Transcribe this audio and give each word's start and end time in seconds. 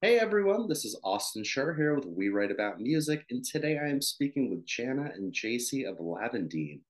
Hey 0.00 0.20
everyone, 0.20 0.68
this 0.68 0.84
is 0.84 0.96
Austin 1.02 1.42
Schur 1.42 1.76
here 1.76 1.92
with 1.92 2.06
We 2.06 2.28
Write 2.28 2.52
About 2.52 2.80
Music, 2.80 3.26
and 3.30 3.44
today 3.44 3.80
I 3.84 3.88
am 3.88 4.00
speaking 4.00 4.48
with 4.48 4.64
Jana 4.64 5.10
and 5.12 5.32
Jacy 5.32 5.84
of 5.84 5.98
Lavendine. 5.98 6.82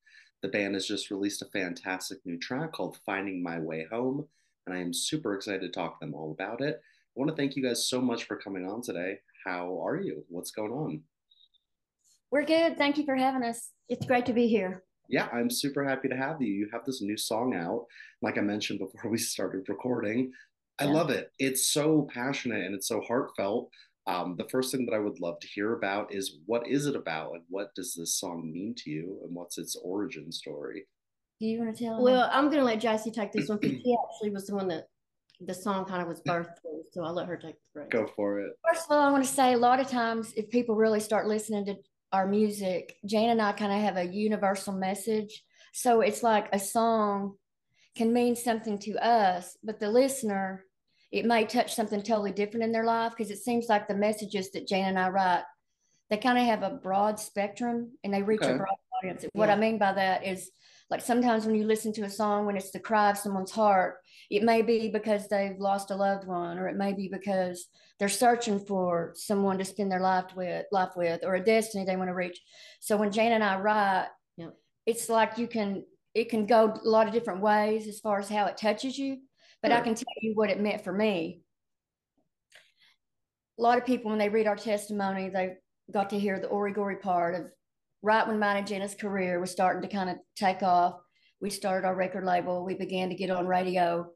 The 0.43 0.47
band 0.47 0.75
has 0.75 0.85
just 0.85 1.09
released 1.09 1.41
a 1.41 1.45
fantastic 1.45 2.19
new 2.23 2.37
track 2.37 2.71
called 2.71 2.99
Finding 3.07 3.41
My 3.41 3.57
Way 3.57 3.87
Home, 3.91 4.27
and 4.67 4.75
I 4.77 4.79
am 4.79 4.93
super 4.93 5.33
excited 5.33 5.61
to 5.61 5.69
talk 5.69 5.99
to 5.99 6.05
them 6.05 6.13
all 6.13 6.29
about 6.29 6.61
it. 6.61 6.75
I 6.75 6.79
want 7.15 7.31
to 7.31 7.35
thank 7.35 7.55
you 7.55 7.63
guys 7.63 7.89
so 7.89 7.99
much 7.99 8.25
for 8.25 8.35
coming 8.35 8.67
on 8.67 8.83
today. 8.83 9.17
How 9.43 9.83
are 9.83 9.99
you? 9.99 10.23
What's 10.29 10.51
going 10.51 10.71
on? 10.71 11.01
We're 12.29 12.45
good. 12.45 12.77
Thank 12.77 12.99
you 12.99 13.05
for 13.05 13.15
having 13.15 13.41
us. 13.41 13.71
It's 13.87 14.05
great 14.05 14.27
to 14.27 14.33
be 14.33 14.47
here. 14.47 14.83
Yeah, 15.07 15.29
I'm 15.33 15.49
super 15.49 15.83
happy 15.83 16.09
to 16.09 16.15
have 16.15 16.43
you. 16.43 16.53
You 16.53 16.69
have 16.71 16.85
this 16.85 17.01
new 17.01 17.17
song 17.17 17.55
out. 17.55 17.87
Like 18.21 18.37
I 18.37 18.41
mentioned 18.41 18.77
before 18.77 19.09
we 19.09 19.17
started 19.17 19.67
recording, 19.67 20.31
I 20.79 20.85
Yeah. 20.85 20.93
love 20.93 21.09
it. 21.09 21.31
It's 21.39 21.67
so 21.67 22.07
passionate 22.13 22.65
and 22.65 22.73
it's 22.73 22.87
so 22.87 23.01
heartfelt. 23.01 23.69
Um, 24.07 24.35
the 24.37 24.47
first 24.49 24.71
thing 24.71 24.85
that 24.85 24.95
I 24.95 24.99
would 24.99 25.19
love 25.19 25.39
to 25.39 25.47
hear 25.47 25.73
about 25.73 26.13
is 26.13 26.39
what 26.45 26.67
is 26.67 26.85
it 26.87 26.95
about 26.95 27.33
and 27.33 27.43
what 27.49 27.75
does 27.75 27.93
this 27.93 28.15
song 28.15 28.51
mean 28.51 28.73
to 28.77 28.89
you 28.89 29.19
and 29.23 29.35
what's 29.35 29.57
its 29.57 29.75
origin 29.75 30.31
story? 30.31 30.87
Do 31.39 31.47
you 31.47 31.59
want 31.59 31.75
to 31.75 31.83
tell 31.83 32.01
Well, 32.01 32.21
them? 32.21 32.29
I'm 32.31 32.45
going 32.45 32.59
to 32.59 32.63
let 32.63 32.79
Jacy 32.79 33.11
take 33.11 33.31
this 33.31 33.49
one 33.49 33.59
because 33.59 33.77
she 33.77 33.95
actually 34.05 34.31
was 34.31 34.47
the 34.47 34.55
one 34.55 34.67
that 34.69 34.85
the 35.41 35.53
song 35.53 35.85
kind 35.85 36.01
of 36.01 36.07
was 36.07 36.21
birthed 36.21 36.59
through. 36.61 36.83
So 36.91 37.03
I'll 37.03 37.13
let 37.13 37.27
her 37.27 37.37
take 37.37 37.55
the 37.55 37.67
break. 37.73 37.89
Go 37.91 38.07
for 38.15 38.39
it. 38.39 38.53
First 38.67 38.85
of 38.89 38.97
all, 38.97 39.03
I 39.07 39.11
want 39.11 39.23
to 39.23 39.29
say 39.29 39.53
a 39.53 39.57
lot 39.57 39.79
of 39.79 39.87
times 39.89 40.33
if 40.35 40.49
people 40.49 40.75
really 40.75 40.99
start 40.99 41.27
listening 41.27 41.65
to 41.65 41.75
our 42.11 42.25
music, 42.27 42.95
Jane 43.05 43.29
and 43.29 43.41
I 43.41 43.51
kind 43.51 43.71
of 43.71 43.79
have 43.79 43.97
a 43.97 44.11
universal 44.11 44.73
message. 44.73 45.43
So 45.73 46.01
it's 46.01 46.23
like 46.23 46.49
a 46.51 46.59
song 46.59 47.35
can 47.95 48.11
mean 48.11 48.35
something 48.35 48.79
to 48.79 48.93
us, 49.05 49.57
but 49.63 49.79
the 49.79 49.89
listener, 49.89 50.65
it 51.11 51.25
may 51.25 51.45
touch 51.45 51.75
something 51.75 52.01
totally 52.01 52.31
different 52.31 52.63
in 52.63 52.71
their 52.71 52.85
life 52.85 53.13
because 53.15 53.31
it 53.31 53.39
seems 53.39 53.67
like 53.67 53.87
the 53.87 53.95
messages 53.95 54.51
that 54.51 54.67
Jane 54.67 54.85
and 54.85 54.99
I 54.99 55.09
write, 55.09 55.43
they 56.09 56.17
kind 56.17 56.37
of 56.37 56.45
have 56.45 56.63
a 56.63 56.75
broad 56.75 57.19
spectrum 57.19 57.91
and 58.03 58.13
they 58.13 58.21
reach 58.21 58.41
a 58.43 58.57
broad 58.57 58.77
audience. 59.01 59.25
What 59.33 59.49
I 59.49 59.55
mean 59.55 59.77
by 59.77 59.93
that 59.93 60.25
is 60.25 60.51
like 60.89 61.01
sometimes 61.01 61.45
when 61.45 61.55
you 61.55 61.65
listen 61.65 61.93
to 61.93 62.03
a 62.03 62.09
song 62.09 62.45
when 62.45 62.57
it's 62.57 62.71
the 62.71 62.79
cry 62.79 63.11
of 63.11 63.17
someone's 63.17 63.51
heart, 63.51 63.97
it 64.29 64.43
may 64.43 64.61
be 64.61 64.89
because 64.89 65.27
they've 65.27 65.57
lost 65.59 65.91
a 65.91 65.95
loved 65.95 66.27
one, 66.27 66.57
or 66.57 66.67
it 66.67 66.75
may 66.75 66.93
be 66.93 67.09
because 67.11 67.67
they're 67.99 68.09
searching 68.09 68.59
for 68.59 69.13
someone 69.15 69.57
to 69.59 69.65
spend 69.65 69.91
their 69.91 69.99
life 69.99 70.35
with, 70.35 70.65
life 70.71 70.91
with, 70.95 71.23
or 71.23 71.35
a 71.35 71.43
destiny 71.43 71.85
they 71.85 71.95
want 71.95 72.09
to 72.09 72.15
reach. 72.15 72.39
So 72.79 72.97
when 72.97 73.11
Jane 73.11 73.33
and 73.33 73.43
I 73.43 73.59
write, 73.59 74.07
Yep. 74.37 74.55
it's 74.85 75.09
like 75.09 75.37
you 75.37 75.47
can 75.47 75.83
it 76.15 76.29
can 76.29 76.45
go 76.45 76.73
a 76.73 76.87
lot 76.87 77.07
of 77.07 77.13
different 77.13 77.41
ways 77.41 77.87
as 77.87 77.99
far 77.99 78.19
as 78.19 78.29
how 78.29 78.45
it 78.45 78.57
touches 78.57 78.97
you. 78.97 79.17
But 79.61 79.71
I 79.71 79.81
can 79.81 79.95
tell 79.95 80.05
you 80.21 80.33
what 80.35 80.49
it 80.49 80.59
meant 80.59 80.83
for 80.83 80.93
me. 80.93 81.41
A 83.57 83.61
lot 83.61 83.77
of 83.77 83.85
people, 83.85 84.09
when 84.09 84.19
they 84.19 84.29
read 84.29 84.47
our 84.47 84.55
testimony, 84.55 85.29
they 85.29 85.55
got 85.91 86.11
to 86.11 86.19
hear 86.19 86.39
the 86.39 86.47
Origori 86.47 87.01
part 87.01 87.35
of 87.35 87.51
right 88.01 88.25
when 88.25 88.39
mine 88.39 88.57
and 88.57 88.67
Jenna's 88.67 88.95
career 88.95 89.39
was 89.39 89.51
starting 89.51 89.81
to 89.81 89.93
kind 89.93 90.09
of 90.09 90.17
take 90.35 90.63
off. 90.63 90.95
We 91.41 91.49
started 91.49 91.85
our 91.85 91.95
record 91.95 92.23
label. 92.23 92.63
We 92.63 92.75
began 92.75 93.09
to 93.09 93.15
get 93.15 93.29
on 93.29 93.47
radio. 93.47 94.07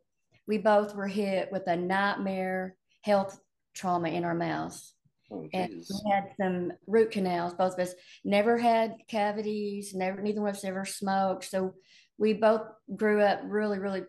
We 0.47 0.57
both 0.57 0.95
were 0.95 1.07
hit 1.07 1.49
with 1.51 1.67
a 1.67 1.75
nightmare 1.75 2.75
health 3.01 3.37
trauma 3.73 4.09
in 4.09 4.23
our 4.23 4.35
mouths. 4.35 4.93
Oh, 5.31 5.47
And 5.53 5.71
we 5.71 6.11
had 6.11 6.31
some 6.39 6.73
root 6.85 7.11
canals, 7.11 7.53
both 7.53 7.73
of 7.73 7.79
us 7.79 7.93
never 8.23 8.57
had 8.57 8.95
cavities, 9.07 9.93
never, 9.93 10.21
neither 10.21 10.41
one 10.41 10.51
of 10.51 10.55
us 10.55 10.65
ever 10.65 10.85
smoked. 10.85 11.45
So 11.45 11.73
we 12.17 12.33
both 12.33 12.61
grew 12.95 13.21
up 13.21 13.41
really, 13.43 13.79
really 13.79 14.03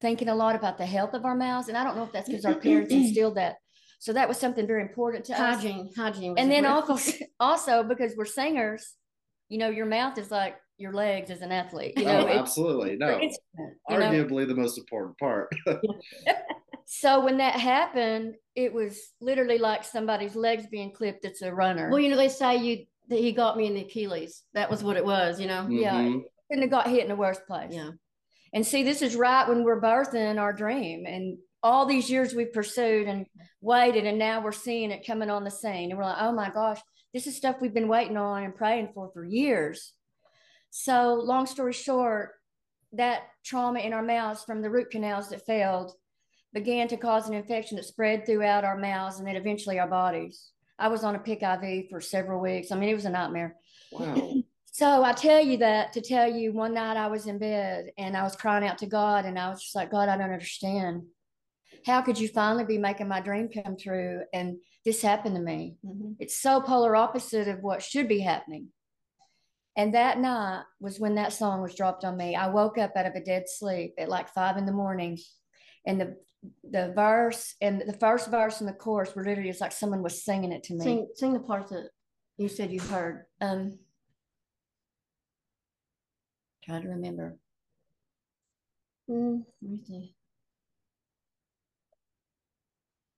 thinking 0.00 0.28
a 0.28 0.34
lot 0.34 0.56
about 0.56 0.78
the 0.78 0.86
health 0.86 1.14
of 1.14 1.24
our 1.24 1.34
mouths. 1.34 1.68
And 1.68 1.76
I 1.76 1.84
don't 1.84 1.96
know 1.96 2.04
if 2.04 2.12
that's 2.12 2.28
because 2.28 2.44
our 2.44 2.54
parents 2.66 2.92
instilled 2.92 3.36
that. 3.36 3.56
So 3.98 4.12
that 4.14 4.28
was 4.28 4.38
something 4.38 4.66
very 4.66 4.82
important 4.82 5.26
to 5.26 5.34
us. 5.34 5.56
Hygiene, 5.62 5.90
hygiene. 5.96 6.34
And 6.38 6.50
then 6.50 6.64
also, 6.64 6.96
also 7.40 7.82
because 7.82 8.14
we're 8.16 8.24
singers, 8.24 8.94
you 9.48 9.58
know, 9.58 9.68
your 9.68 9.86
mouth 9.86 10.16
is 10.16 10.30
like 10.30 10.56
your 10.78 10.94
legs 10.94 11.30
as 11.30 11.42
an 11.42 11.52
athlete. 11.52 11.98
You 11.98 12.04
know, 12.06 12.26
Oh, 12.26 12.38
absolutely. 12.38 12.96
No, 12.96 13.20
instrument, 13.20 13.76
you 13.90 13.98
know? 13.98 14.10
arguably 14.10 14.48
the 14.48 14.54
most 14.54 14.78
important 14.78 15.18
part. 15.18 15.52
So 16.92 17.24
when 17.24 17.36
that 17.36 17.54
happened, 17.54 18.34
it 18.56 18.72
was 18.72 18.98
literally 19.20 19.58
like 19.58 19.84
somebody's 19.84 20.34
legs 20.34 20.66
being 20.68 20.90
clipped. 20.92 21.24
It's 21.24 21.40
a 21.40 21.54
runner. 21.54 21.88
well, 21.88 22.00
you 22.00 22.08
know, 22.08 22.16
they 22.16 22.28
say 22.28 22.56
you 22.56 22.84
that 23.08 23.20
he 23.20 23.30
got 23.30 23.56
me 23.56 23.68
in 23.68 23.74
the 23.74 23.82
Achilles. 23.82 24.42
That 24.54 24.68
was 24.68 24.82
what 24.82 24.96
it 24.96 25.04
was, 25.04 25.40
you 25.40 25.46
know. 25.46 25.68
Yeah. 25.70 25.94
Mhm. 25.94 26.22
couldn't 26.48 26.62
have 26.62 26.70
got 26.70 26.88
hit 26.88 27.02
in 27.04 27.08
the 27.08 27.14
worst 27.14 27.46
place. 27.46 27.70
Yeah. 27.72 27.90
And 28.52 28.66
see, 28.66 28.82
this 28.82 29.02
is 29.02 29.16
right 29.16 29.48
when 29.48 29.62
we're 29.64 29.80
birthing 29.80 30.40
our 30.40 30.52
dream. 30.52 31.06
And 31.06 31.38
all 31.62 31.86
these 31.86 32.10
years 32.10 32.34
we've 32.34 32.52
pursued 32.52 33.06
and 33.06 33.26
waited, 33.60 34.06
and 34.06 34.18
now 34.18 34.42
we're 34.42 34.52
seeing 34.52 34.90
it 34.90 35.06
coming 35.06 35.30
on 35.30 35.44
the 35.44 35.50
scene. 35.50 35.90
And 35.90 35.98
we're 35.98 36.04
like, 36.04 36.20
oh 36.20 36.32
my 36.32 36.50
gosh, 36.50 36.80
this 37.12 37.26
is 37.26 37.36
stuff 37.36 37.56
we've 37.60 37.74
been 37.74 37.88
waiting 37.88 38.16
on 38.16 38.44
and 38.44 38.54
praying 38.54 38.90
for 38.94 39.10
for 39.12 39.24
years. 39.24 39.92
So, 40.70 41.14
long 41.14 41.46
story 41.46 41.72
short, 41.72 42.32
that 42.92 43.22
trauma 43.44 43.80
in 43.80 43.92
our 43.92 44.02
mouths 44.02 44.44
from 44.44 44.62
the 44.62 44.70
root 44.70 44.90
canals 44.90 45.30
that 45.30 45.46
failed 45.46 45.92
began 46.52 46.88
to 46.88 46.96
cause 46.96 47.28
an 47.28 47.34
infection 47.34 47.76
that 47.76 47.84
spread 47.84 48.26
throughout 48.26 48.64
our 48.64 48.76
mouths 48.76 49.18
and 49.18 49.26
then 49.26 49.36
eventually 49.36 49.78
our 49.78 49.88
bodies. 49.88 50.50
I 50.78 50.88
was 50.88 51.04
on 51.04 51.14
a 51.14 51.18
PICC 51.18 51.82
IV 51.82 51.90
for 51.90 52.00
several 52.00 52.40
weeks. 52.40 52.72
I 52.72 52.76
mean, 52.76 52.88
it 52.88 52.94
was 52.94 53.04
a 53.04 53.10
nightmare. 53.10 53.56
Wow. 53.92 54.39
So 54.72 55.02
I 55.02 55.12
tell 55.12 55.44
you 55.44 55.58
that 55.58 55.92
to 55.94 56.00
tell 56.00 56.30
you 56.30 56.52
one 56.52 56.74
night 56.74 56.96
I 56.96 57.08
was 57.08 57.26
in 57.26 57.38
bed 57.38 57.90
and 57.98 58.16
I 58.16 58.22
was 58.22 58.36
crying 58.36 58.66
out 58.66 58.78
to 58.78 58.86
God 58.86 59.24
and 59.24 59.38
I 59.38 59.48
was 59.50 59.62
just 59.62 59.74
like, 59.74 59.90
God, 59.90 60.08
I 60.08 60.16
don't 60.16 60.30
understand. 60.32 61.02
How 61.84 62.02
could 62.02 62.18
you 62.18 62.28
finally 62.28 62.64
be 62.64 62.78
making 62.78 63.08
my 63.08 63.20
dream 63.20 63.48
come 63.48 63.76
true? 63.76 64.22
And 64.32 64.58
this 64.84 65.02
happened 65.02 65.34
to 65.36 65.42
me. 65.42 65.76
Mhm. 65.84 66.16
It's 66.20 66.38
so 66.38 66.60
polar 66.60 66.94
opposite 66.94 67.48
of 67.48 67.62
what 67.62 67.82
should 67.82 68.08
be 68.08 68.20
happening. 68.20 68.68
And 69.76 69.94
that 69.94 70.18
night 70.18 70.64
was 70.80 71.00
when 71.00 71.14
that 71.16 71.32
song 71.32 71.62
was 71.62 71.74
dropped 71.74 72.04
on 72.04 72.16
me. 72.16 72.36
I 72.36 72.48
woke 72.48 72.78
up 72.78 72.92
out 72.96 73.06
of 73.06 73.14
a 73.14 73.20
dead 73.24 73.48
sleep 73.48 73.94
at 73.98 74.08
like 74.08 74.28
five 74.28 74.56
in 74.56 74.66
the 74.66 74.72
morning. 74.72 75.18
And 75.86 76.00
the 76.00 76.16
the 76.70 76.92
verse 76.94 77.54
and 77.60 77.82
the 77.82 77.92
first 77.92 78.30
verse 78.30 78.60
and 78.60 78.68
the 78.68 78.72
chorus 78.72 79.14
were 79.14 79.24
literally 79.24 79.50
just 79.50 79.60
like 79.60 79.72
someone 79.72 80.02
was 80.02 80.24
singing 80.24 80.52
it 80.52 80.62
to 80.64 80.74
me. 80.74 80.84
Sing, 80.84 81.08
sing 81.14 81.32
the 81.34 81.40
part 81.40 81.68
that 81.68 81.90
you 82.38 82.48
said 82.48 82.72
you 82.72 82.80
heard. 82.80 83.26
Um, 83.42 83.78
trying 86.62 86.82
to 86.82 86.88
remember. 86.88 87.36
Mm, 89.10 89.44
let 89.62 89.70
me 89.70 89.80
see. 89.86 90.14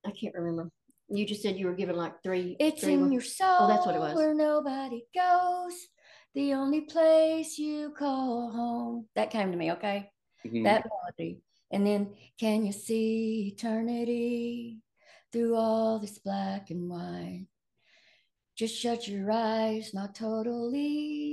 I 0.04 0.10
can't 0.10 0.34
remember. 0.34 0.70
You 1.08 1.26
just 1.26 1.42
said 1.42 1.56
you 1.58 1.66
were 1.66 1.74
given 1.74 1.96
like 1.96 2.22
three. 2.22 2.56
It's 2.58 2.80
three 2.80 2.94
in 2.94 3.00
ones. 3.00 3.12
your 3.12 3.22
soul. 3.22 3.48
Oh, 3.60 3.68
that's 3.68 3.86
what 3.86 3.94
it 3.94 4.00
was. 4.00 4.14
Where 4.14 4.34
nobody 4.34 5.04
goes. 5.14 5.74
The 6.34 6.54
only 6.54 6.82
place 6.82 7.58
you 7.58 7.92
call 7.96 8.50
home. 8.50 9.06
That 9.14 9.30
came 9.30 9.52
to 9.52 9.58
me, 9.58 9.72
okay? 9.72 10.10
Mhm. 10.46 10.64
That 10.64 10.86
melody. 10.88 11.42
And 11.70 11.86
then, 11.86 12.14
can 12.38 12.64
you 12.64 12.72
see 12.72 13.48
eternity 13.48 14.80
through 15.32 15.56
all 15.56 15.98
this 15.98 16.18
black 16.18 16.70
and 16.70 16.88
white? 16.88 17.46
Just 18.56 18.76
shut 18.76 19.08
your 19.08 19.30
eyes, 19.30 19.92
not 19.92 20.14
totally. 20.14 21.31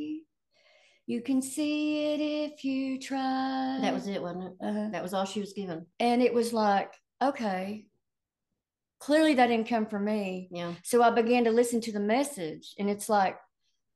You 1.10 1.22
can 1.22 1.42
see 1.42 2.14
it 2.14 2.22
if 2.22 2.64
you 2.64 3.00
try. 3.00 3.80
That 3.82 3.96
was 3.96 4.06
it, 4.06 4.22
wasn't 4.22 4.44
it? 4.44 4.54
Uh-huh. 4.62 4.90
That 4.92 5.02
was 5.02 5.16
all 5.16 5.26
she 5.26 5.40
was 5.40 5.54
given. 5.54 5.88
And 6.00 6.22
it 6.22 6.32
was 6.32 6.54
like, 6.54 6.94
okay, 7.20 7.88
clearly 9.00 9.34
that 9.34 9.48
didn't 9.48 9.68
come 9.68 9.88
from 9.88 10.06
me. 10.06 10.50
Yeah. 10.52 10.76
So 10.84 11.02
I 11.02 11.10
began 11.10 11.46
to 11.46 11.52
listen 11.52 11.82
to 11.82 11.92
the 11.92 12.00
message, 12.00 12.76
and 12.78 12.92
it's 12.92 13.10
like, 13.10 13.38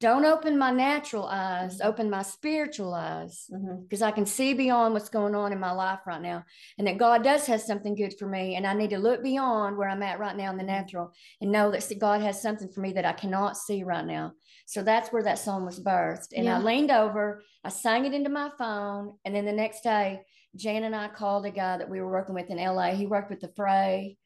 don't 0.04 0.26
open 0.26 0.58
my 0.58 0.70
natural 0.70 1.26
eyes, 1.26 1.80
Mhm. 1.80 1.86
open 1.86 2.10
my 2.10 2.24
spiritual 2.24 2.94
eyes, 2.94 3.50
because 3.84 4.02
I 4.02 4.12
can 4.12 4.26
see 4.26 4.54
beyond 4.54 4.94
what's 4.94 5.08
going 5.08 5.34
on 5.34 5.54
in 5.54 5.60
my 5.62 5.72
life 5.72 6.02
right 6.06 6.22
now, 6.22 6.44
and 6.78 6.86
that 6.88 6.98
God 6.98 7.24
does 7.24 7.46
have 7.46 7.62
something 7.62 7.96
good 7.96 8.14
for 8.20 8.28
me, 8.28 8.56
and 8.58 8.68
I 8.68 8.74
need 8.74 8.90
to 8.90 8.98
look 8.98 9.24
beyond 9.24 9.78
where 9.78 9.88
I'm 9.88 10.04
at 10.04 10.20
right 10.20 10.36
now 10.36 10.52
in 10.52 10.58
the 10.58 10.64
natural 10.64 11.14
and 11.40 11.54
know 11.54 11.72
that 11.72 11.90
God 12.00 12.22
has 12.22 12.42
something 12.42 12.68
for 12.68 12.82
me 12.82 12.92
that 12.94 13.06
I 13.06 13.14
cannot 13.14 13.56
see 13.56 13.84
right 13.84 14.06
now. 14.06 14.34
So 14.66 14.84
that's 14.84 15.14
where 15.14 15.24
that 15.24 15.40
song 15.40 15.64
was 15.64 15.80
birthed, 15.80 16.34
and 16.36 16.50
I 16.50 16.58
leaned 16.60 16.92
over, 16.92 17.42
I 17.64 17.70
sang 17.70 18.04
it 18.04 18.14
into 18.14 18.30
my 18.30 18.50
phone, 18.58 19.18
and 19.24 19.34
then 19.34 19.46
the 19.46 19.54
next 19.54 19.84
day, 19.84 20.26
Jan 20.58 20.84
and 20.84 20.96
I 20.96 21.08
called 21.08 21.46
a 21.46 21.52
guy 21.52 21.78
that 21.78 21.90
we 21.90 22.02
were 22.02 22.12
working 22.12 22.36
with 22.36 22.50
in 22.50 22.60
LA. 22.60 22.94
He 22.94 23.08
worked 23.08 23.30
with 23.30 23.40
the 23.40 23.54
Fray. 23.56 24.18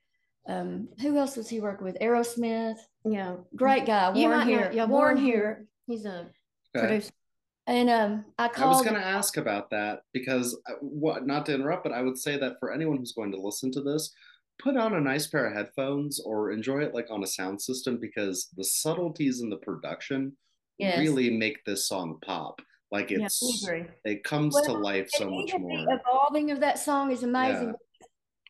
Um, 0.47 0.87
who 1.01 1.17
else 1.17 1.35
was 1.35 1.49
he 1.49 1.59
working 1.59 1.85
with? 1.85 1.97
Aerosmith. 1.99 2.77
Yeah. 3.03 3.35
Great 3.55 3.85
guy, 3.85 4.13
You 4.15 4.23
Warren 4.27 4.37
might 4.39 4.47
here. 4.47 4.71
yeah, 4.73 4.85
Warren 4.85 5.15
Warren 5.15 5.17
Huart. 5.17 5.67
He's 5.87 6.05
a 6.05 6.29
Okay. 6.75 6.87
producer. 6.87 7.11
And 7.67 7.89
um, 7.89 8.25
I 8.37 8.49
I 8.55 8.65
was 8.67 8.81
going 8.81 8.95
to 8.95 9.05
ask 9.05 9.35
about 9.35 9.69
that 9.71 10.03
because, 10.13 10.57
uh, 10.69 10.75
what, 10.79 11.27
not 11.27 11.45
to 11.47 11.53
interrupt, 11.53 11.83
but 11.83 11.91
I 11.91 12.01
would 12.01 12.17
say 12.17 12.37
that 12.37 12.53
for 12.61 12.71
anyone 12.71 12.97
who's 12.97 13.11
going 13.11 13.31
to 13.33 13.41
listen 13.41 13.71
to 13.73 13.81
this, 13.81 14.13
put 14.59 14.77
on 14.77 14.93
a 14.93 15.01
nice 15.01 15.27
pair 15.27 15.47
of 15.47 15.53
headphones 15.53 16.21
or 16.21 16.51
enjoy 16.51 16.79
it 16.83 16.93
like 16.93 17.07
on 17.11 17.23
a 17.23 17.27
sound 17.27 17.61
system 17.61 17.97
because 17.99 18.47
the 18.55 18.63
subtleties 18.63 19.41
in 19.41 19.49
the 19.49 19.57
production 19.57 20.35
Yes. 20.77 20.99
really 20.99 21.35
make 21.35 21.65
this 21.65 21.87
song 21.87 22.19
pop. 22.23 22.61
Like 22.91 23.11
it's, 23.11 23.65
I 23.65 23.67
agree. 23.71 23.87
it 24.05 24.23
comes 24.23 24.55
to 24.61 24.71
life 24.71 25.09
so 25.09 25.27
much 25.29 25.51
more. 25.57 25.85
The 25.85 25.99
evolving 26.07 26.51
of 26.51 26.59
that 26.61 26.77
song 26.79 27.11
is 27.11 27.23
amazing. 27.23 27.69
Yeah. 27.69 27.73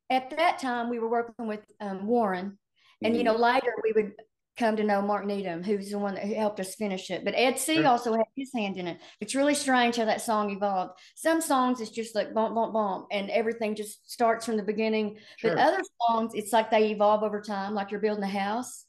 At 0.10 0.30
that 0.32 0.60
time, 0.60 0.90
we 0.90 1.00
were 1.00 1.10
working 1.10 1.48
with 1.48 1.66
um, 1.80 2.08
Warren, 2.08 2.58
And 3.04 3.16
you 3.16 3.24
know, 3.24 3.36
Mhm. 3.36 3.40
later 3.40 3.74
we 3.84 3.92
would 3.92 4.14
come 4.58 4.76
to 4.76 4.84
know 4.84 5.04
Mark 5.04 5.24
Needham, 5.24 5.62
who's 5.64 5.92
the 5.92 6.00
one 6.00 6.16
that 6.16 6.26
helped 6.26 6.60
us 6.60 6.74
finish 6.74 7.12
it. 7.12 7.24
But 7.24 7.36
Ed 7.36 7.60
C 7.60 7.76
Sure. 7.76 7.88
also 7.88 8.14
had 8.14 8.26
his 8.36 8.52
hand 8.56 8.78
in 8.78 8.88
it. 8.88 9.00
It's 9.20 9.36
really 9.36 9.54
strange 9.54 9.98
how 9.98 10.06
that 10.06 10.22
song 10.22 10.50
evolved. 10.50 11.00
Some 11.16 11.40
songs 11.42 11.80
it's 11.80 11.92
just 11.92 12.16
like 12.16 12.34
bump, 12.34 12.56
bump, 12.56 12.74
bump, 12.74 13.08
and 13.12 13.30
everything 13.30 13.76
just 13.76 14.10
starts 14.12 14.48
from 14.48 14.58
the 14.58 14.64
beginning. 14.64 15.20
Sure. 15.36 15.52
But 15.54 15.60
other 15.62 15.84
songs, 16.08 16.32
it's 16.34 16.52
like 16.52 16.72
they 16.72 16.90
evolve 16.90 17.22
over 17.22 17.40
time, 17.40 17.76
like 17.76 17.92
you're 17.92 18.00
building 18.00 18.24
a 18.24 18.28
house. 18.28 18.86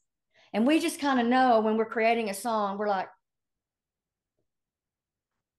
And 0.55 0.67
we 0.67 0.81
just 0.81 1.01
kind 1.01 1.21
of 1.21 1.27
know 1.27 1.61
when 1.61 1.77
we're 1.77 1.85
creating 1.85 2.31
a 2.31 2.35
song, 2.35 2.79
we're 2.79 2.89
like, 2.89 3.11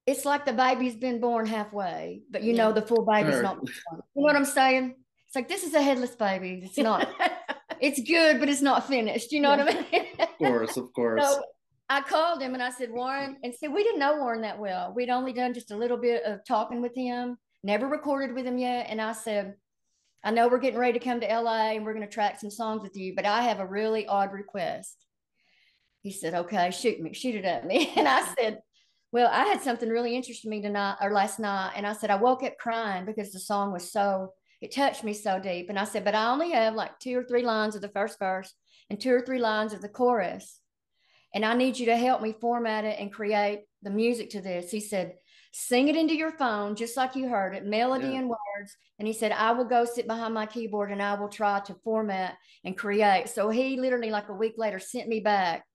it's 0.08 0.26
like 0.26 0.44
the 0.44 0.54
baby's 0.54 0.96
been 0.96 1.20
born 1.22 1.46
halfway, 1.46 2.24
but 2.32 2.42
you 2.42 2.54
know 2.54 2.72
the 2.74 2.82
full 2.82 3.06
baby's 3.06 3.36
Sure. 3.36 3.44
not. 3.44 3.60
You 3.62 3.70
know 3.94 4.02
what 4.16 4.36
I'm 4.36 4.46
saying? 4.46 4.96
It's 5.30 5.36
like 5.36 5.48
this 5.48 5.64
is 5.64 5.76
a 5.76 5.82
headless 5.82 6.16
baby. 6.16 6.62
It's 6.66 6.78
not. 6.78 7.08
it's 7.80 8.02
good, 8.02 8.40
but 8.40 8.50
it's 8.50 8.64
not 8.64 8.88
finished. 8.88 9.32
You 9.32 9.42
know 9.42 9.52
what 9.52 9.62
I 9.62 9.86
mean? 9.92 10.08
Of 10.20 10.38
course, 10.40 10.76
of 10.78 10.92
course. 10.94 11.24
so 11.24 11.44
I 11.88 12.02
called 12.02 12.42
him 12.42 12.56
and 12.56 12.64
I 12.64 12.72
said, 12.72 12.92
Warren, 12.92 13.38
and 13.44 13.54
said 13.54 13.72
we 13.72 13.84
didn't 13.84 14.00
know 14.00 14.18
Warren 14.18 14.42
that 14.42 14.60
well. 14.60 14.94
We'd 14.96 15.10
only 15.10 15.34
done 15.34 15.54
just 15.54 15.72
a 15.72 15.78
little 15.78 15.98
bit 15.98 16.24
of 16.24 16.44
talking 16.48 16.82
with 16.82 16.96
him, 16.96 17.38
never 17.64 17.88
recorded 17.88 18.34
with 18.34 18.46
him 18.46 18.58
yet. 18.58 18.88
And 18.90 19.00
I 19.00 19.14
said, 19.14 19.56
I 20.24 20.32
know 20.32 20.48
we're 20.48 20.60
getting 20.60 20.80
ready 20.80 20.98
to 20.98 21.06
come 21.06 21.20
to 21.20 21.28
LA 21.28 21.72
and 21.72 21.86
we're 21.86 21.94
going 21.94 22.06
to 22.06 22.12
track 22.12 22.40
some 22.40 22.50
songs 22.50 22.82
with 22.82 22.98
you, 22.98 23.14
but 23.16 23.26
I 23.26 23.44
have 23.44 23.60
a 23.60 23.66
really 23.66 24.06
odd 24.06 24.34
request. 24.34 25.06
He 26.02 26.12
said, 26.12 26.34
Okay, 26.34 26.72
shoot 26.72 27.00
me, 27.00 27.14
shoot 27.14 27.36
it 27.36 27.46
at 27.46 27.66
me. 27.66 27.94
And 27.96 28.08
I 28.08 28.34
said, 28.38 28.60
Well, 29.12 29.30
I 29.32 29.46
had 29.46 29.62
something 29.62 29.90
really 29.90 30.16
interesting 30.16 30.50
me 30.50 30.62
tonight 30.62 30.98
or 31.02 31.12
last 31.12 31.40
night. 31.40 31.74
And 31.76 31.86
I 31.86 31.94
said, 31.94 32.10
I 32.10 32.16
woke 32.16 32.44
up 32.44 32.58
crying 32.58 33.06
because 33.06 33.32
the 33.32 33.40
song 33.40 33.72
was 33.72 33.92
so, 33.92 34.34
it 34.62 34.74
touched 34.74 35.04
me 35.04 35.14
so 35.14 35.40
deep. 35.40 35.70
And 35.70 35.80
I 35.80 35.86
said, 35.86 36.04
But 36.06 36.16
I 36.16 36.32
only 36.32 36.52
have 36.52 36.76
like 36.76 37.00
two 37.00 37.18
or 37.18 37.24
three 37.24 37.44
lines 37.44 37.76
of 37.76 37.82
the 37.82 37.90
first 37.90 38.20
verse 38.20 38.54
and 38.90 39.00
two 39.00 39.14
or 39.14 39.22
three 39.22 39.40
lines 39.40 39.74
of 39.74 39.82
the 39.82 39.90
chorus. 39.90 40.60
And 41.34 41.46
I 41.46 41.54
need 41.54 41.78
you 41.78 41.86
to 41.88 41.98
help 41.98 42.22
me 42.22 42.34
format 42.42 42.86
it 42.86 43.00
and 43.00 43.14
create 43.14 43.62
the 43.84 43.92
music 43.92 44.32
to 44.32 44.42
this. 44.42 44.72
He 44.72 44.80
said, 44.80 45.14
Sing 45.52 45.88
it 45.88 45.96
into 45.96 46.16
your 46.16 46.32
phone, 46.32 46.76
just 46.76 46.96
like 46.96 47.16
you 47.16 47.28
heard 47.28 47.56
it, 47.56 47.66
melody 47.66 48.10
Yeah. 48.10 48.20
and 48.20 48.30
words. 48.30 48.76
And 49.00 49.08
he 49.08 49.14
said, 49.14 49.32
I 49.32 49.52
will 49.52 49.66
go 49.66 49.86
sit 49.86 50.06
behind 50.06 50.34
my 50.34 50.46
keyboard 50.46 50.92
and 50.92 51.02
I 51.02 51.16
will 51.16 51.30
try 51.30 51.60
to 51.62 51.74
format 51.84 52.36
and 52.64 52.78
create. 52.78 53.30
So 53.30 53.50
he 53.50 53.78
literally, 53.80 54.12
like 54.12 54.30
a 54.30 54.34
week 54.34 54.56
later, 54.58 54.78
sent 54.78 55.08
me 55.08 55.22
back 55.22 55.66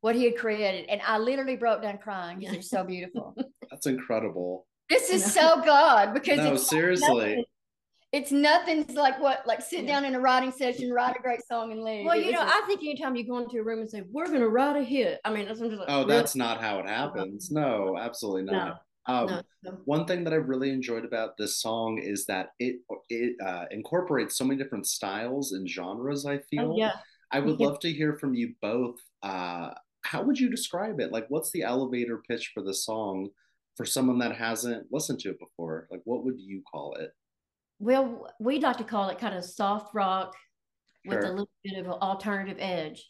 what 0.00 0.14
he 0.14 0.24
had 0.24 0.36
created. 0.36 0.86
And 0.88 1.00
I 1.04 1.18
literally 1.18 1.56
broke 1.56 1.82
down 1.82 1.98
crying 1.98 2.38
because 2.38 2.54
it 2.54 2.58
was 2.58 2.70
so 2.70 2.84
beautiful. 2.84 3.34
That's 3.70 3.86
incredible. 3.86 4.66
this 4.88 5.10
is 5.10 5.24
so 5.32 5.60
God 5.64 6.14
because 6.14 6.38
No, 6.38 6.54
seriously. 6.56 7.44
Nothing, 8.32 8.78
it's 8.80 8.88
nothing 8.88 8.94
like 8.96 9.20
what, 9.20 9.46
like 9.46 9.60
sit 9.62 9.84
Yeah. 9.84 9.92
down 9.94 10.04
in 10.04 10.14
a 10.14 10.20
writing 10.20 10.52
session, 10.52 10.90
write 10.92 11.16
a 11.16 11.22
great 11.22 11.40
song 11.46 11.72
and 11.72 11.82
leave. 11.82 12.04
well, 12.06 12.18
It 12.18 12.26
you 12.26 12.32
know, 12.32 12.40
was 12.44 12.50
a- 12.52 12.56
I 12.56 12.66
think 12.66 12.80
anytime 12.82 13.16
you 13.16 13.26
go 13.26 13.38
into 13.38 13.58
a 13.58 13.62
room 13.62 13.80
and 13.80 13.90
say, 13.90 14.02
"We're 14.10 14.26
going 14.26 14.40
to 14.40 14.48
write 14.48 14.76
a 14.76 14.82
hit," 14.84 15.20
I 15.24 15.32
mean, 15.32 15.46
that's 15.46 15.60
I'm 15.60 15.68
just 15.70 15.80
like, 15.80 15.88
Oh, 15.90 15.98
really? 16.00 16.12
that's 16.12 16.34
not 16.36 16.60
how 16.60 16.78
it 16.80 16.86
happens. 16.86 17.50
No, 17.50 17.96
absolutely 17.98 18.44
not. 18.44 18.82
Um, 19.08 19.26
no, 19.26 19.42
no. 19.62 19.70
One 19.84 20.04
thing 20.04 20.24
that 20.24 20.32
I 20.32 20.36
really 20.36 20.70
enjoyed 20.70 21.04
about 21.04 21.36
this 21.36 21.60
song 21.60 21.98
is 21.98 22.26
that 22.26 22.50
it 22.58 22.80
it 23.08 23.36
uh, 23.40 23.66
incorporates 23.70 24.36
so 24.36 24.44
many 24.44 24.60
different 24.60 24.86
styles 24.86 25.52
and 25.52 25.68
genres. 25.68 26.26
I 26.26 26.38
feel. 26.38 26.72
Oh, 26.72 26.76
yeah. 26.76 26.92
I 27.30 27.40
would 27.40 27.58
Yeah. 27.60 27.66
love 27.68 27.78
to 27.80 27.92
hear 27.92 28.16
from 28.18 28.34
you 28.34 28.54
both. 28.60 28.96
Uh, 29.22 29.74
how 30.02 30.22
would 30.22 30.38
you 30.38 30.48
describe 30.48 31.00
it? 31.00 31.10
Like, 31.12 31.26
what's 31.28 31.50
the 31.50 31.62
elevator 31.62 32.22
pitch 32.28 32.50
for 32.54 32.62
the 32.62 32.74
song 32.74 33.30
for 33.76 33.84
someone 33.84 34.18
that 34.20 34.34
hasn't 34.36 34.86
listened 34.92 35.18
to 35.20 35.30
it 35.30 35.38
before? 35.40 35.86
Like, 35.90 36.02
what 36.04 36.24
would 36.24 36.40
you 36.40 36.62
call 36.70 36.94
it? 36.94 37.12
Well, 37.78 38.30
we'd 38.40 38.62
like 38.62 38.78
to 38.78 38.84
call 38.84 39.08
it 39.10 39.18
kind 39.18 39.34
of 39.34 39.44
soft 39.44 39.94
rock 39.94 40.34
with 41.06 41.22
a 41.24 41.28
little 41.28 41.48
bit 41.64 41.78
of 41.78 41.86
an 41.86 41.92
alternative 41.92 42.56
edge. 42.58 43.08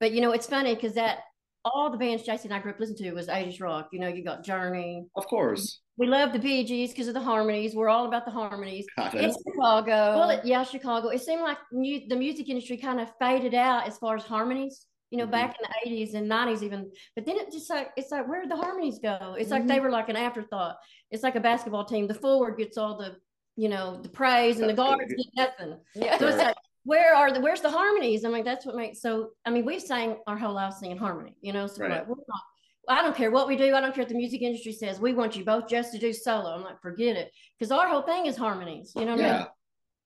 But 0.00 0.12
you 0.12 0.20
know, 0.20 0.32
it's 0.32 0.46
funny 0.46 0.74
because 0.74 0.94
that 0.94 1.18
all 1.64 1.90
the 1.90 1.98
bands 1.98 2.22
Jacy 2.22 2.44
and 2.44 2.54
I 2.54 2.60
grew 2.60 2.70
up 2.72 2.80
listening 2.80 2.98
to 3.10 3.12
was 3.14 3.28
80s 3.28 3.60
rock. 3.60 3.88
You 3.92 4.00
know, 4.00 4.08
you 4.08 4.24
got 4.24 4.44
Journey. 4.44 5.06
Of 5.16 5.26
course. 5.26 5.80
We 5.98 6.06
love 6.06 6.32
the 6.32 6.38
Bee 6.38 6.64
Gees 6.64 6.90
because 6.90 7.08
of 7.08 7.14
the 7.14 7.20
harmonies. 7.20 7.74
We're 7.74 7.88
all 7.88 8.06
about 8.06 8.24
the 8.26 8.30
harmonies. 8.30 8.86
Got 8.96 9.14
in 9.14 9.30
it. 9.30 9.36
Chicago. 9.46 10.18
Well, 10.18 10.30
it, 10.30 10.44
yeah, 10.44 10.62
Chicago. 10.62 11.08
It 11.08 11.22
seemed 11.22 11.40
like 11.42 11.58
mu- 11.72 12.06
the 12.08 12.16
music 12.16 12.48
industry 12.48 12.76
kind 12.76 13.00
of 13.00 13.10
faded 13.18 13.54
out 13.54 13.86
as 13.86 13.96
far 13.98 14.16
as 14.16 14.22
harmonies. 14.24 14.86
You 15.10 15.18
know, 15.18 15.26
Mhm. 15.26 15.30
back 15.30 15.56
in 15.58 15.66
the 15.68 15.90
'80s 15.90 16.14
and 16.14 16.28
'90s, 16.28 16.62
even. 16.62 16.90
But 17.14 17.24
then 17.26 17.36
it 17.36 17.50
just 17.52 17.70
like 17.70 17.90
it's 17.96 18.10
like 18.10 18.28
where 18.28 18.42
did 18.42 18.50
the 18.50 18.56
harmonies 18.56 18.98
go? 18.98 19.36
It's 19.38 19.50
like 19.50 19.66
they 19.66 19.80
were 19.80 19.90
like 19.90 20.08
an 20.08 20.16
afterthought. 20.16 20.76
It's 21.10 21.22
like 21.22 21.36
a 21.36 21.40
basketball 21.40 21.84
team. 21.84 22.06
The 22.08 22.14
forward 22.14 22.58
gets 22.58 22.76
all 22.76 22.98
the, 22.98 23.16
you 23.56 23.68
know, 23.68 23.98
the 24.02 24.08
praise, 24.08 24.60
and 24.60 24.68
the 24.68 24.74
guards 24.74 25.12
get 25.14 25.26
nothing. 25.36 25.78
yeah. 25.94 26.18
So 26.18 26.28
it's 26.28 26.38
like, 26.38 26.56
where 26.84 27.14
are 27.14 27.32
the 27.32 27.40
where's 27.40 27.60
the 27.62 27.70
harmonies? 27.70 28.24
I 28.24 28.28
mean, 28.28 28.44
that's 28.44 28.64
what 28.66 28.76
makes 28.76 29.00
so. 29.00 29.30
I 29.44 29.50
mean, 29.50 29.64
we've 29.64 29.82
sang 29.82 30.16
our 30.26 30.36
whole 30.36 30.54
life 30.54 30.74
singing 30.74 30.96
harmony. 30.98 31.36
You 31.40 31.52
know, 31.52 31.66
so 31.66 31.80
we're 31.82 31.88
Right. 31.88 31.98
like, 32.00 32.08
we're 32.08 32.14
not. 32.28 32.40
I 32.88 33.02
don't 33.02 33.16
care 33.16 33.32
what 33.32 33.48
we 33.48 33.56
do. 33.56 33.74
I 33.74 33.80
don't 33.80 33.92
care 33.94 34.02
what 34.02 34.08
the 34.08 34.14
music 34.14 34.42
industry 34.42 34.72
says. 34.72 35.00
We 35.00 35.12
want 35.12 35.34
you 35.34 35.44
both 35.44 35.66
just 35.68 35.90
to 35.92 35.98
do 35.98 36.12
solo. 36.12 36.50
I'm 36.50 36.62
like, 36.62 36.80
forget 36.80 37.16
it, 37.16 37.32
because 37.58 37.72
our 37.72 37.88
whole 37.88 38.02
thing 38.02 38.26
is 38.26 38.36
harmonies. 38.36 38.92
You 38.94 39.04
know 39.06 39.16
what 39.16 39.24
I 39.24 39.26
Yeah. 39.28 39.38
mean? 39.38 39.46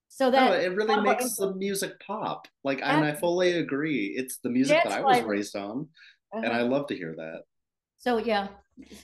So 0.08 0.24
No, 0.26 0.30
that 0.32 0.64
it 0.64 0.74
really 0.74 0.94
Oh, 0.94 1.02
makes 1.02 1.36
the 1.36 1.54
music 1.54 2.00
pop. 2.00 2.48
Like, 2.64 2.80
and 2.82 3.04
I 3.04 3.12
fully 3.12 3.52
agree. 3.58 4.06
It's 4.16 4.38
the 4.38 4.48
music 4.48 4.80
that 4.82 4.92
I 4.92 5.02
was 5.02 5.18
why- 5.20 5.26
raised 5.26 5.54
on, 5.56 5.88
and 6.32 6.46
Uh-huh. 6.46 6.58
I 6.58 6.62
love 6.62 6.86
to 6.88 6.96
hear 6.96 7.14
that. 7.16 7.42
so 7.98 8.16
yeah. 8.16 8.48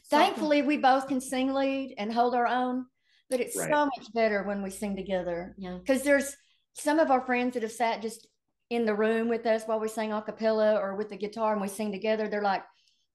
Thankfully, 0.09 0.63
we 0.63 0.79
both 0.79 1.07
can 1.07 1.21
sing 1.21 1.53
lead 1.53 1.95
and 1.99 2.11
hold 2.13 2.35
our 2.35 2.47
own, 2.47 2.87
but 3.31 3.41
it's 3.41 3.57
Right. 3.57 3.71
so 3.71 3.87
much 3.87 4.13
better 4.15 4.43
when 4.45 4.63
we 4.63 4.71
sing 4.71 4.97
together. 4.97 5.55
Yeah. 5.59 5.71
Mm-hmm. 5.71 5.79
Because 5.79 6.03
there's 6.03 6.37
some 6.75 6.99
of 6.99 7.11
our 7.11 7.25
friends 7.25 7.55
that 7.55 7.63
have 7.63 7.73
sat 7.73 8.03
just 8.03 8.27
in 8.71 8.85
the 8.85 8.95
room 8.95 9.29
with 9.29 9.47
us 9.47 9.65
while 9.65 9.81
we 9.81 9.89
sing 9.89 10.13
a 10.13 10.21
cappella 10.23 10.77
or 10.77 10.97
with 10.97 11.09
the 11.09 11.17
guitar 11.17 11.53
and 11.53 11.61
we 11.61 11.69
sing 11.69 11.93
together. 11.93 12.29
They're 12.29 12.43
like, 12.43 12.65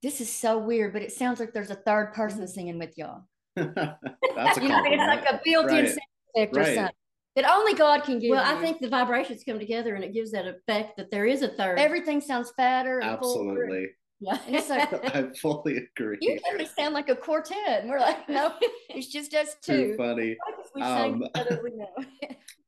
this 0.02 0.22
is 0.22 0.32
so 0.32 0.58
weird, 0.58 0.94
but 0.94 1.02
it 1.02 1.12
sounds 1.12 1.40
like 1.40 1.54
there's 1.54 1.70
a 1.70 1.76
third 1.76 2.14
person 2.14 2.40
mm-hmm. 2.40 2.48
singing 2.48 2.80
with 2.80 2.98
y'all. 2.98 3.24
That's 3.56 3.70
a 4.58 4.62
You 4.62 4.70
know, 4.70 4.84
it's 4.86 4.98
like 4.98 5.26
a 5.26 5.42
built-in 5.44 5.76
Right. 5.76 5.88
sound 5.88 6.00
effect 6.36 6.58
or 6.58 6.64
something 6.64 6.90
that 7.36 7.50
only 7.50 7.74
God 7.76 8.04
can 8.04 8.20
give. 8.20 8.32
Well, 8.32 8.44
I 8.44 8.60
think 8.62 8.80
the 8.82 8.90
vibrations 8.90 9.44
come 9.48 9.60
together 9.60 9.96
and 9.96 10.04
it 10.04 10.14
gives 10.14 10.32
that 10.32 10.48
effect 10.48 10.98
that 10.98 11.12
there 11.12 11.26
is 11.26 11.42
a 11.44 11.50
third. 11.50 11.80
everything 11.80 12.20
sounds 12.22 12.52
fatter. 12.58 13.00
And 13.00 13.20
fuller. 13.20 13.52
Absolutely. 13.52 13.88
Yeah. 14.22 14.38
It's 14.48 14.70
I 15.16 15.30
fully 15.42 15.78
agree. 15.98 16.18
you 16.22 16.40
literally 16.46 16.70
sound 16.78 16.94
like 16.94 17.10
a 17.10 17.16
quartet. 17.16 17.82
And 17.82 17.90
we're 17.90 18.00
like, 18.00 18.30
no, 18.30 18.54
it's 18.90 19.08
just 19.08 19.34
us 19.34 19.56
Too 19.62 19.88
two. 19.92 19.98
funny. 19.98 20.38
We 20.76 20.82
Um, 20.82 21.24
we 21.64 21.72
know. 21.72 21.88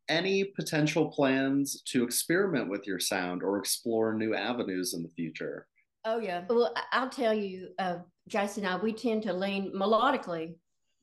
Any 0.10 0.44
potential 0.46 1.10
plans 1.12 1.82
to 1.84 2.04
experiment 2.04 2.70
with 2.70 2.86
your 2.88 3.00
sound 3.00 3.42
or 3.44 3.58
explore 3.58 4.14
new 4.14 4.36
avenues 4.36 4.94
in 4.94 5.04
the 5.04 5.10
future? 5.16 5.68
oh, 6.06 6.20
yeah. 6.20 6.44
well, 6.50 6.74
I'll 6.92 7.08
tell 7.10 7.34
you, 7.34 7.70
uh, 7.80 8.00
Jacy 8.28 8.60
and 8.60 8.70
I, 8.70 8.76
we 8.76 8.92
tend 8.92 9.24
to 9.24 9.32
lean 9.32 9.72
melodically 9.74 10.56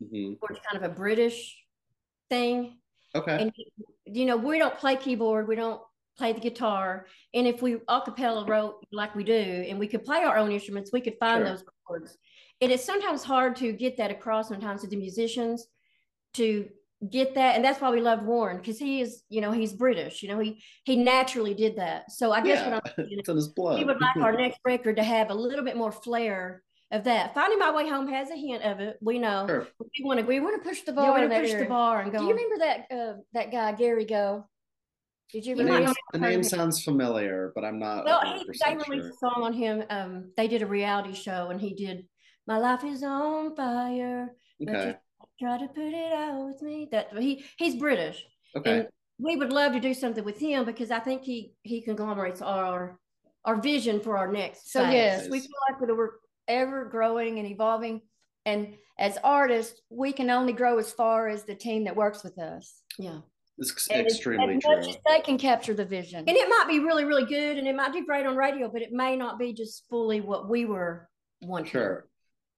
Mhm. 0.03 0.39
towards 0.39 0.61
kind 0.71 0.85
of 0.85 0.91
a 0.91 0.95
British 0.95 1.57
thing. 2.29 2.77
Okay. 3.15 3.41
And 3.41 3.53
you 4.05 4.27
know, 4.27 4.37
we 4.37 4.59
don't 4.59 4.77
play 4.77 4.97
keyboard, 4.97 5.49
we 5.49 5.57
don't 5.57 5.81
play 6.21 6.33
the 6.33 6.41
guitar. 6.49 7.07
And 7.35 7.47
if 7.47 7.63
we 7.63 7.71
a 7.89 8.01
cappella 8.03 8.45
wrote 8.45 8.75
like 8.93 9.13
we 9.17 9.25
do, 9.25 9.43
and 9.69 9.79
we 9.83 9.89
could 9.93 10.05
play 10.05 10.19
our 10.29 10.37
own 10.37 10.53
instruments, 10.53 10.91
we 10.93 11.01
could 11.01 11.19
find 11.19 11.39
Sure. 11.41 11.49
those 11.51 11.65
chords. 11.87 12.19
It 12.61 12.71
is 12.71 12.85
sometimes 12.85 13.25
hard 13.25 13.57
to 13.57 13.73
get 13.73 13.97
that 13.97 14.11
across 14.11 14.49
sometimes 14.49 14.83
to 14.83 14.87
the 14.89 14.97
musicians 15.07 15.67
to 16.35 16.69
get 17.19 17.35
that. 17.37 17.57
And 17.57 17.65
that's 17.65 17.81
why 17.81 17.91
we 17.91 18.03
loved 18.03 18.25
Warren, 18.27 18.59
because 18.59 18.79
he 18.79 19.01
is, 19.01 19.23
you 19.31 19.41
know, 19.41 19.51
he's 19.61 19.73
British. 19.73 20.23
You 20.23 20.29
know, 20.29 20.39
he 20.39 20.63
he 20.85 20.95
naturally 20.97 21.55
did 21.55 21.77
that. 21.77 22.13
So 22.13 22.31
I 22.33 22.41
guess 22.43 22.59
yeah, 22.61 22.71
what 22.75 22.83
I'm 22.87 22.93
thinking 22.97 23.19
it's 23.21 23.29
in 23.31 23.37
his 23.37 23.49
blood. 23.49 23.79
we 23.79 23.85
would 23.87 24.01
like 24.01 24.17
our 24.19 24.33
next 24.45 24.61
record 24.65 24.97
to 24.97 25.03
have 25.03 25.31
a 25.31 25.35
little 25.35 25.65
bit 25.65 25.77
more 25.83 25.91
flair 25.93 26.63
of 26.93 27.05
that. 27.05 27.33
Finding 27.35 27.59
My 27.59 27.71
Way 27.75 27.89
Home 27.89 28.09
has 28.09 28.31
a 28.31 28.37
hint 28.37 28.63
of 28.65 28.81
it. 28.81 28.99
We 29.01 29.19
know. 29.19 29.47
Sure. 29.49 29.67
We 29.81 30.05
want 30.05 30.21
to 30.21 30.27
We 30.27 30.41
want 30.41 30.63
to 30.63 30.69
push 30.69 30.81
the 30.83 30.93
you 30.93 30.97
bar. 30.97 31.11
want 31.13 31.23
to 31.23 31.29
that 31.31 31.41
push 31.45 31.55
the 31.55 31.65
bar 31.79 32.01
and 32.03 32.13
go. 32.13 32.19
Do 32.19 32.25
you 32.25 32.35
remember 32.35 32.59
that 32.67 32.79
uh, 32.97 33.15
that 33.33 33.51
guy 33.51 33.73
Gary 33.73 34.05
Go? 34.05 34.45
Did 35.33 35.47
you 35.47 35.55
The 35.57 35.63
You 35.63 35.69
ever 35.69 35.79
might 35.79 35.85
name, 35.87 35.87
hear 35.87 35.95
the 36.13 36.19
name 36.19 36.43
sounds 36.43 36.83
familiar, 36.83 37.53
but 37.55 37.65
I'm 37.65 37.79
not. 37.79 38.05
Well, 38.05 38.21
100% 38.21 38.45
he, 38.53 38.59
they 38.65 38.75
released 38.75 38.91
sure. 38.91 39.11
a 39.11 39.33
song 39.33 39.43
on 39.43 39.53
him. 39.53 39.85
Um, 39.91 40.33
they 40.37 40.49
did 40.49 40.63
a 40.63 40.67
reality 40.67 41.15
show, 41.15 41.49
and 41.51 41.61
he 41.61 41.75
did 41.75 42.07
"My 42.47 42.59
Life 42.59 42.85
Is 42.85 43.03
on 43.03 43.55
Fire." 43.55 44.35
But 44.59 44.75
Okay. 44.75 44.97
you 45.41 45.47
try 45.47 45.59
to 45.59 45.69
put 45.69 45.93
it 45.95 46.13
out 46.13 46.47
with 46.47 46.63
me. 46.63 46.89
That 46.91 47.17
he 47.17 47.45
he's 47.59 47.77
British, 47.77 48.25
Okay. 48.57 48.81
and 48.81 48.89
we 49.19 49.37
would 49.37 49.53
love 49.53 49.73
to 49.73 49.81
do 49.81 49.95
something 49.95 50.25
with 50.25 50.39
him 50.39 50.65
because 50.65 50.91
I 50.91 50.99
think 50.99 51.23
he 51.23 51.55
he 51.63 51.81
conglomerates 51.81 52.43
our 52.43 52.99
our 53.45 53.57
vision 53.61 54.01
for 54.01 54.19
our 54.19 54.31
next. 54.33 54.73
So 54.73 54.83
phase. 54.85 54.93
yes, 54.95 55.29
we 55.31 55.41
feel 55.41 55.51
like 55.71 55.79
that 55.81 55.95
we're 55.97 56.11
ever 56.49 56.87
growing 56.87 57.39
and 57.39 57.47
evolving, 57.47 58.03
and 58.45 58.75
as 58.99 59.17
artists, 59.23 59.81
we 59.89 60.13
can 60.13 60.29
only 60.29 60.53
grow 60.53 60.79
as 60.79 60.93
far 60.93 61.29
as 61.29 61.45
the 61.45 61.55
team 61.55 61.85
that 61.85 61.95
works 61.97 62.23
with 62.25 62.39
us. 62.39 62.83
yeah. 62.99 63.21
It's 63.61 63.87
And 63.89 64.07
extremely 64.07 64.57
as 64.57 64.63
true. 64.63 64.79
as 64.79 64.97
they 65.07 65.21
can 65.21 65.37
capture 65.37 65.75
the 65.75 65.85
vision. 65.85 66.25
And 66.27 66.37
it 66.37 66.49
might 66.49 66.67
be 66.69 66.81
really, 66.81 67.05
really 67.05 67.27
good, 67.27 67.59
and 67.59 67.69
it 67.69 67.77
might 67.77 67.93
do 67.93 68.05
great 68.05 68.27
on 68.27 68.37
radio, 68.37 68.71
but 68.73 68.81
it 68.83 68.91
may 68.93 69.17
not 69.17 69.39
be 69.39 69.53
just 69.53 69.85
fully 69.91 70.21
what 70.21 70.49
we 70.49 70.65
were 70.65 71.09
wanting. 71.43 71.71
Sure. 71.71 72.07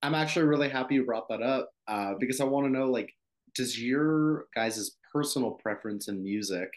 I'm 0.02 0.14
actually 0.14 0.46
really 0.46 0.68
happy 0.68 0.94
you 0.94 1.04
brought 1.04 1.28
that 1.28 1.42
up 1.42 1.70
uh, 1.88 2.14
because 2.18 2.40
I 2.40 2.44
want 2.44 2.66
to 2.66 2.72
know 2.72 2.90
like, 2.90 3.12
does 3.54 3.80
your 3.80 4.46
guys' 4.54 4.92
personal 5.12 5.52
preference 5.52 6.08
in 6.08 6.22
music 6.22 6.70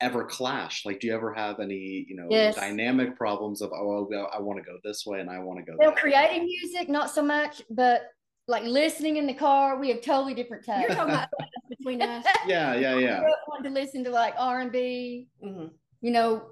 ever 0.00 0.24
clash? 0.24 0.86
Like, 0.86 1.00
do 1.00 1.08
you 1.08 1.14
ever 1.14 1.32
have 1.34 1.60
any, 1.60 2.06
you 2.08 2.16
know, 2.16 2.26
Yes. 2.30 2.54
dynamic 2.56 3.16
problems 3.16 3.62
of, 3.62 3.70
oh, 3.72 4.06
well, 4.10 4.30
I 4.32 4.40
want 4.40 4.58
to 4.58 4.64
go 4.64 4.78
this 4.82 5.04
way 5.04 5.20
and 5.20 5.28
I 5.28 5.40
want 5.40 5.58
to 5.58 5.64
go 5.64 5.76
Well, 5.78 5.90
that 5.90 5.96
way? 5.96 6.12
creating 6.12 6.44
music, 6.46 6.88
not 6.88 7.10
so 7.10 7.22
much, 7.22 7.62
but 7.70 8.02
like 8.48 8.64
listening 8.64 9.16
in 9.16 9.26
the 9.26 9.34
car, 9.34 9.78
we 9.78 9.88
have 9.90 10.00
totally 10.00 10.34
different 10.34 10.64
tastes. 10.64 10.80
You're 10.88 10.96
talking 10.96 11.14
about 11.14 11.28
between 11.80 12.02
us. 12.02 12.24
Yeah, 12.46 12.74
yeah, 12.74 12.94
I 12.94 12.98
yeah. 12.98 13.20
grew 13.20 13.32
up 13.32 13.38
wanting 13.48 13.74
to 13.74 13.80
listen 13.80 14.04
to 14.04 14.10
like 14.10 14.34
R 14.38 14.60
and 14.60 14.70
B, 14.72 15.28
Mhm. 15.44 15.70
you 16.00 16.10
know, 16.10 16.50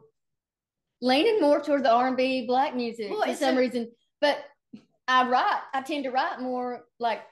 leaning 1.01 1.41
more 1.41 1.61
toward 1.61 1.85
the 1.85 1.93
R 1.93 2.09
and 2.09 2.17
B 2.17 2.47
black 2.47 2.75
music 2.75 3.11
Well, 3.11 3.23
for 3.25 3.35
some 3.35 3.57
a- 3.57 3.61
reason. 3.61 3.91
But 4.21 4.39
I 5.07 5.29
write, 5.29 5.61
I 5.73 5.83
tend 5.83 6.05
to 6.05 6.11
write 6.11 6.41
more 6.41 6.85
like, 6.99 7.23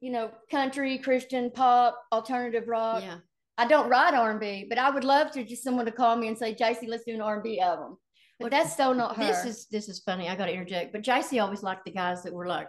you 0.00 0.10
know, 0.10 0.30
country, 0.50 0.98
Christian, 0.98 1.50
pop, 1.50 1.98
alternative 2.12 2.68
rock. 2.68 3.02
Yeah. 3.02 3.18
I 3.56 3.66
don't 3.66 3.88
write 3.88 4.14
R 4.14 4.30
and 4.30 4.40
B, 4.40 4.66
but 4.68 4.78
I 4.78 4.90
would 4.90 5.04
love 5.04 5.30
to 5.32 5.42
just 5.44 5.64
someone 5.64 5.86
to 5.86 5.92
call 5.92 6.14
me 6.16 6.28
and 6.28 6.38
say, 6.38 6.54
"Jacy, 6.54 6.86
let's 6.86 7.04
do 7.04 7.14
an 7.14 7.20
R 7.20 7.34
and 7.34 7.42
B 7.42 7.58
album." 7.60 7.98
But 8.38 8.52
Well, 8.52 8.62
that's 8.62 8.76
so 8.76 8.92
not 8.92 9.16
her. 9.16 9.24
This 9.26 9.44
is 9.44 9.66
this 9.66 9.88
is 9.88 9.98
funny. 9.98 10.28
I 10.28 10.36
got 10.36 10.46
to 10.46 10.52
interject, 10.52 10.92
but 10.92 11.02
Jacy 11.02 11.40
always 11.40 11.64
liked 11.64 11.84
the 11.84 11.90
guys 11.90 12.22
that 12.22 12.32
were 12.32 12.46
like, 12.46 12.68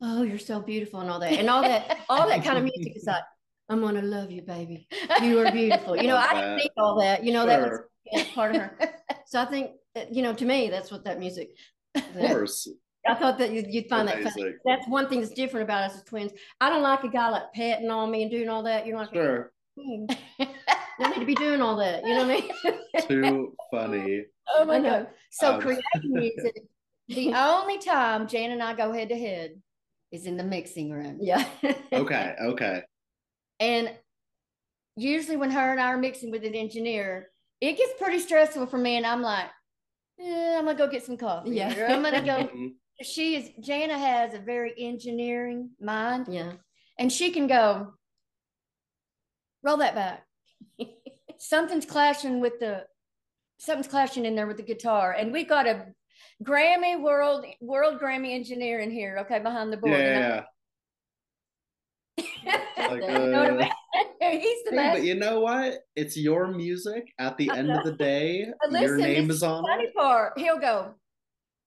"Oh, 0.00 0.22
you're 0.24 0.40
so 0.40 0.60
beautiful" 0.60 0.98
and 1.00 1.08
all 1.08 1.20
that, 1.20 1.34
and 1.34 1.48
all 1.48 1.62
that, 1.62 1.98
all 2.08 2.26
that 2.26 2.42
kind 2.42 2.58
of 2.58 2.64
music 2.64 2.96
is 2.96 3.04
like, 3.06 3.22
"I'm 3.68 3.80
gonna 3.80 4.02
love 4.02 4.30
you, 4.30 4.42
baby. 4.42 4.88
You 5.22 5.40
are 5.40 5.50
beautiful." 5.52 5.96
You 5.96 6.06
know, 6.08 6.16
I 6.16 6.34
didn't 6.34 6.58
think 6.58 6.72
all 6.76 7.00
that. 7.00 7.24
You 7.24 7.32
know, 7.32 7.46
that 7.46 7.60
was 7.60 8.24
part 8.34 8.54
of 8.54 8.62
her. 8.62 8.78
So 9.26 9.40
I 9.40 9.44
think, 9.44 9.72
that, 9.94 10.14
you 10.14 10.22
know, 10.22 10.32
to 10.34 10.44
me, 10.44 10.68
that's 10.70 10.90
what 10.90 11.04
that 11.04 11.18
music. 11.18 11.50
Of 11.94 12.04
course. 12.14 12.68
I 13.06 13.14
thought 13.14 13.38
that 13.38 13.52
you'd, 13.52 13.66
you'd 13.72 13.88
find 13.88 14.06
that 14.08 14.22
funny. 14.22 14.54
That's 14.64 14.86
one 14.88 15.08
thing 15.08 15.20
that's 15.20 15.32
different 15.32 15.64
about 15.64 15.84
us 15.84 15.96
as 15.96 16.04
twins. 16.04 16.32
I 16.60 16.68
don't 16.68 16.82
like 16.82 17.04
a 17.04 17.08
guy 17.08 17.30
like 17.30 17.52
petting 17.54 17.90
on 17.90 18.10
me 18.10 18.22
and 18.22 18.30
doing 18.30 18.48
all 18.48 18.62
that. 18.64 18.86
You're 18.86 18.98
like, 18.98 19.12
Sure. 19.14 19.52
"Hmm, 19.80 20.06
don't 20.98 21.10
need 21.10 21.20
to 21.20 21.24
be 21.26 21.34
doing 21.34 21.62
all 21.62 21.76
that. 21.76 22.04
You 22.04 22.14
know 22.14 22.26
what 22.26 22.44
I 22.64 22.70
mean? 23.00 23.06
Too 23.08 23.56
funny. 23.70 24.24
Oh 24.56 24.64
my 24.64 24.80
god! 24.80 25.08
So 25.30 25.54
Um, 25.56 25.60
creating 25.60 25.82
music, 26.04 26.62
the 27.08 27.34
only 27.34 27.76
time 27.78 28.26
Jan 28.26 28.50
and 28.50 28.62
I 28.62 28.72
go 28.74 28.92
head 28.92 29.10
to 29.10 29.14
head 29.18 29.60
is 30.10 30.24
in 30.24 30.38
the 30.38 30.42
mixing 30.42 30.90
room. 30.90 31.18
yeah. 31.20 31.46
Okay, 31.92 32.34
okay. 32.40 32.82
And 33.60 33.90
usually 34.96 35.36
when 35.36 35.50
her 35.50 35.70
and 35.72 35.80
I 35.80 35.88
are 35.88 35.96
mixing 35.98 36.30
with 36.30 36.44
an 36.44 36.54
engineer, 36.54 37.30
it 37.60 37.76
gets 37.76 37.92
pretty 37.98 38.18
stressful 38.20 38.66
for 38.66 38.78
me. 38.78 38.96
And 38.96 39.06
I'm 39.06 39.22
like, 39.22 39.46
eh, 40.20 40.56
I'm 40.58 40.64
gonna 40.64 40.78
go 40.78 40.86
get 40.88 41.04
some 41.04 41.16
coffee. 41.16 41.50
Yeah. 41.50 41.76
Or 41.78 41.86
I'm 41.88 42.02
gonna 42.02 42.22
go. 42.24 42.48
Mhm. 42.54 42.74
she 43.02 43.36
is 43.36 43.50
Jana 43.64 43.96
has 43.96 44.34
a 44.34 44.38
very 44.40 44.74
engineering 44.76 45.70
mind, 45.80 46.26
Yeah. 46.28 46.52
and 46.98 47.12
she 47.12 47.30
can 47.30 47.46
go 47.46 47.94
roll 49.62 49.76
that 49.78 49.94
back. 49.94 50.24
Something's 51.38 51.86
clashing 51.86 52.40
with 52.40 52.58
the 52.58 52.84
something's 53.60 53.88
clashing 53.88 54.24
in 54.24 54.34
there 54.36 54.46
with 54.46 54.56
the 54.56 54.62
guitar, 54.64 55.12
and 55.12 55.32
we've 55.32 55.48
got 55.48 55.66
a 55.68 55.86
Grammy 56.44 57.00
world 57.00 57.44
world 57.60 58.00
Grammy 58.00 58.34
engineer 58.34 58.78
in 58.80 58.90
here, 58.90 59.18
okay, 59.20 59.38
behind 59.40 59.72
the 59.72 59.76
board. 59.76 59.92
Yeah, 59.92 59.98
and 59.98 60.34
yeah, 60.34 60.40
I- 60.40 60.46
Like, 62.76 63.02
You 63.02 63.08
know 63.08 63.54
what 63.54 63.62
I 63.62 63.66
uh. 64.26 64.30
He's 64.30 64.62
the 64.64 64.70
Hey, 64.70 64.76
best. 64.76 64.96
but 64.98 65.04
you 65.04 65.14
know 65.14 65.40
what? 65.40 65.74
It's 65.96 66.16
your 66.16 66.48
music. 66.48 67.12
At 67.18 67.36
the 67.36 67.50
end 67.50 67.70
of 67.70 67.84
the 67.84 67.92
day, 67.92 68.46
But 68.70 68.80
your 68.80 68.96
name 68.96 69.30
is 69.30 69.42
on 69.42 69.64
funny 69.64 69.84
it. 69.84 69.94
part, 69.94 70.38
he'll 70.38 70.58
go, 70.58 70.94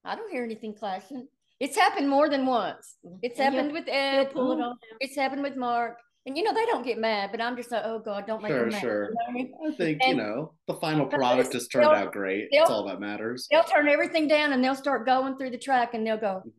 I 0.06 0.16
don't 0.16 0.32
hear 0.32 0.44
anything 0.44 0.74
clashing. 0.74 1.28
It's 1.60 1.76
happened 1.78 2.10
more 2.10 2.28
than 2.30 2.46
once. 2.46 2.96
It's 3.22 3.40
And 3.40 3.54
happened 3.54 3.74
with 3.74 3.88
Ed. 3.88 4.32
pull 4.34 4.52
it 4.54 4.62
all. 4.62 4.76
It's 5.00 5.16
happened 5.16 5.44
with 5.44 5.56
Mark. 5.56 5.98
And 6.26 6.38
you 6.38 6.44
know, 6.44 6.54
they 6.54 6.66
don't 6.68 6.84
get 6.86 7.00
mad, 7.00 7.32
but 7.32 7.42
I'm 7.42 7.56
just 7.56 7.72
like, 7.72 7.82
oh 7.84 7.98
God, 8.00 8.26
don't 8.28 8.42
make 8.44 8.52
Sure, 8.52 8.60
them 8.62 8.70
mad. 8.70 8.82
sure. 8.82 9.04
You 9.06 9.10
know 9.12 9.20
I 9.28 9.32
mean? 9.32 9.54
I 9.68 9.76
think, 9.76 10.06
you 10.06 10.16
know, 10.16 10.54
the 10.68 10.76
final 10.76 11.08
product 11.08 11.54
has 11.54 11.68
turned 11.68 11.86
out 11.88 12.14
great. 12.14 12.48
they'll- 12.52 12.62
That's 12.62 12.72
all 12.72 12.86
that 12.88 13.00
matters. 13.00 13.48
They'll 13.52 13.64
turn 13.64 13.88
everything 13.90 14.28
down 14.28 14.54
and 14.54 14.64
they'll 14.64 14.76
start 14.76 15.06
going 15.06 15.38
through 15.38 15.50
the 15.52 15.58
track 15.58 15.94
and 15.96 16.06
they'll 16.06 16.18
go, 16.18 16.44
Mm-hmm. 16.46 16.50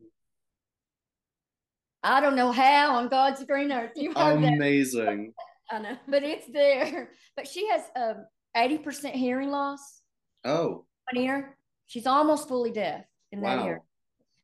I 2.03 2.19
don't 2.19 2.35
know 2.35 2.51
how 2.51 2.95
on 2.95 3.07
God's 3.07 3.43
green 3.45 3.71
earth. 3.71 3.91
You 3.95 4.13
heard 4.13 4.43
that. 4.43 4.53
Amazing. 4.53 5.33
I 5.71 5.79
know. 5.79 5.97
But 6.07 6.23
it's 6.23 6.47
there. 6.51 7.09
But 7.35 7.47
she 7.47 7.67
has 7.69 7.81
um, 7.95 8.25
80% 8.55 9.11
hearing 9.11 9.49
loss. 9.49 10.01
Oh, 10.43 10.85
one 11.11 11.23
ear. 11.23 11.57
She's 11.87 12.05
almost 12.05 12.47
fully 12.47 12.71
deaf 12.71 13.05
in 13.31 13.41
that 13.41 13.59
wow. 13.59 13.67
ear. 13.67 13.81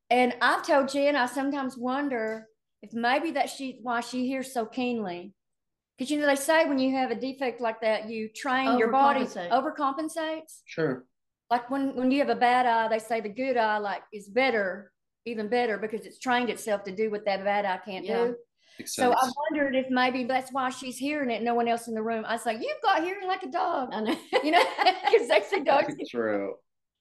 And 0.09 0.35
I've 0.41 0.65
told 0.65 0.89
Jen, 0.89 1.15
I 1.15 1.25
sometimes 1.25 1.77
wonder 1.77 2.47
if 2.81 2.93
maybe 2.93 3.31
that 3.31 3.49
she 3.49 3.79
why 3.81 4.01
she 4.01 4.25
hears 4.27 4.53
so 4.53 4.65
keenly. 4.65 5.33
Because 5.97 6.09
you 6.09 6.19
know 6.19 6.25
they 6.25 6.35
say 6.35 6.65
when 6.65 6.79
you 6.79 6.95
have 6.95 7.11
a 7.11 7.15
defect 7.15 7.59
like 7.59 7.81
that, 7.81 8.09
you 8.09 8.29
train 8.29 8.77
your 8.77 8.89
body 8.89 9.25
Overcompensate. 9.25 9.51
overcompensates. 9.51 10.61
Sure. 10.65 11.03
Like 11.51 11.69
when 11.69 11.95
when 11.95 12.09
you 12.09 12.19
have 12.19 12.29
a 12.29 12.35
bad 12.35 12.65
eye, 12.65 12.87
they 12.87 12.99
say 12.99 13.19
the 13.19 13.29
good 13.29 13.57
eye 13.57 13.79
like 13.79 14.03
is 14.13 14.29
better, 14.29 14.91
even 15.29 15.47
better 15.47 15.77
because 15.77 16.05
it's 16.05 16.19
trained 16.19 16.49
itself 16.49 16.83
to 16.83 16.91
do 16.91 17.09
what 17.09 17.25
that 17.25 17.43
bad 17.43 17.65
eye 17.65 17.79
can't 17.83 18.05
Yeah. 18.05 18.25
do. 18.25 18.35
Makes 18.77 18.95
So 18.95 19.11
I 19.13 19.29
wondered 19.51 19.75
if 19.75 19.89
maybe 19.89 20.23
that's 20.23 20.51
why 20.51 20.69
she's 20.69 20.97
hearing 20.97 21.29
it. 21.31 21.43
No 21.43 21.53
one 21.53 21.67
else 21.67 21.87
in 21.87 21.93
the 21.93 22.01
room. 22.03 22.23
I 22.25 22.33
was 22.33 22.45
like, 22.45 22.59
you've 22.61 22.81
got 22.81 23.03
hearing 23.03 23.27
like 23.27 23.43
a 23.43 23.51
dog, 23.51 23.89
I 23.91 24.01
know. 24.01 24.15
you 24.43 24.51
know, 24.51 24.63
because 25.11 25.27
they 25.27 25.41
say 25.41 25.63
dogs. 25.63 25.93
True. 26.09 26.55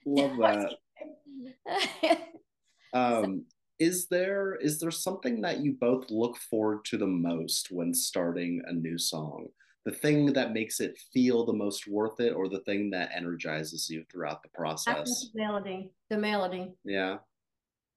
Love 0.06 0.36
that. 1.66 2.18
Um, 2.94 3.44
is 3.78 4.08
there 4.08 4.56
is 4.56 4.80
there 4.80 4.90
something 4.90 5.42
that 5.42 5.58
you 5.60 5.76
both 5.78 6.10
look 6.10 6.38
forward 6.38 6.84
to 6.86 6.96
the 6.96 7.06
most 7.06 7.70
when 7.70 7.92
starting 7.92 8.62
a 8.66 8.72
new 8.72 8.96
song? 8.96 9.48
The 9.84 9.92
thing 9.92 10.32
that 10.32 10.52
makes 10.52 10.80
it 10.80 10.98
feel 11.12 11.44
the 11.44 11.52
most 11.52 11.86
worth 11.86 12.18
it, 12.18 12.32
or 12.32 12.48
the 12.48 12.60
thing 12.60 12.90
that 12.90 13.10
energizes 13.14 13.88
you 13.90 14.04
throughout 14.10 14.42
the 14.42 14.48
I 14.48 14.74
think 14.74 14.86
process? 14.86 15.30
the 15.34 15.40
melody, 15.42 15.90
the 16.10 16.18
melody. 16.18 16.72
Yeah. 16.84 17.18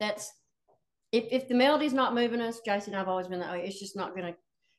That's 0.02 0.34
if 1.12 1.26
if 1.32 1.48
the 1.48 1.54
melody's 1.54 1.94
not 1.94 2.16
moving 2.16 2.42
us, 2.42 2.60
Jacy, 2.66 2.94
I've 2.94 3.08
always 3.08 3.28
been 3.28 3.40
that 3.40 3.52
way. 3.52 3.66
It's 3.66 3.80
just 3.80 3.96
not 3.96 4.16
gonna, 4.16 4.34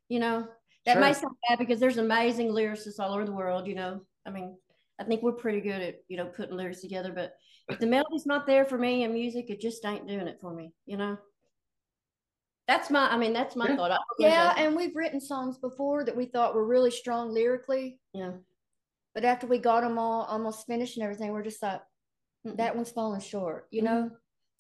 you 0.08 0.18
know. 0.18 0.48
That 0.84 0.98
may 0.98 1.12
sound 1.12 1.36
bad 1.48 1.60
because 1.60 1.78
there's 1.78 1.98
amazing 1.98 2.48
lyricists 2.48 2.98
all 2.98 3.14
over 3.14 3.24
the 3.24 3.32
world. 3.32 3.68
You 3.68 3.76
know, 3.76 4.00
I 4.26 4.30
mean, 4.30 4.56
I 5.00 5.04
think 5.04 5.22
we're 5.22 5.32
pretty 5.32 5.60
good 5.60 5.80
at 5.80 6.00
you 6.08 6.16
know 6.16 6.26
putting 6.26 6.56
lyrics 6.56 6.80
together. 6.80 7.12
But 7.14 7.34
if 7.68 7.78
the 7.78 7.86
melody's 7.86 8.26
not 8.26 8.48
there 8.48 8.64
for 8.64 8.76
me 8.76 9.04
in 9.04 9.12
music, 9.12 9.48
it 9.48 9.60
just 9.60 9.86
ain't 9.86 10.08
doing 10.08 10.26
it 10.26 10.38
for 10.40 10.52
me. 10.52 10.72
You 10.86 10.96
know. 10.96 11.18
That's 12.66 12.90
my. 12.90 13.08
I 13.08 13.16
mean, 13.16 13.32
that's 13.32 13.54
my 13.54 13.68
Yeah. 13.68 13.76
thought. 13.76 13.90
I 13.92 13.94
don't 13.94 14.20
know, 14.20 14.26
Yeah, 14.26 14.54
and 14.56 14.74
we've 14.74 14.96
written 14.96 15.20
songs 15.20 15.58
before 15.58 16.04
that 16.04 16.16
we 16.16 16.26
thought 16.26 16.54
were 16.54 16.66
really 16.66 16.90
strong 16.90 17.30
lyrically, 17.30 18.00
yeah. 18.12 18.32
but 19.14 19.24
after 19.24 19.46
we 19.46 19.58
got 19.58 19.82
them 19.82 19.98
all 19.98 20.22
almost 20.24 20.66
finished 20.66 20.96
and 20.96 21.04
everything, 21.04 21.30
we're 21.32 21.42
just 21.42 21.62
like, 21.62 21.82
that 22.44 22.74
one's 22.74 22.90
falling 22.90 23.20
short, 23.20 23.68
you 23.70 23.82
mm-hmm. 23.82 23.94
know. 23.94 24.10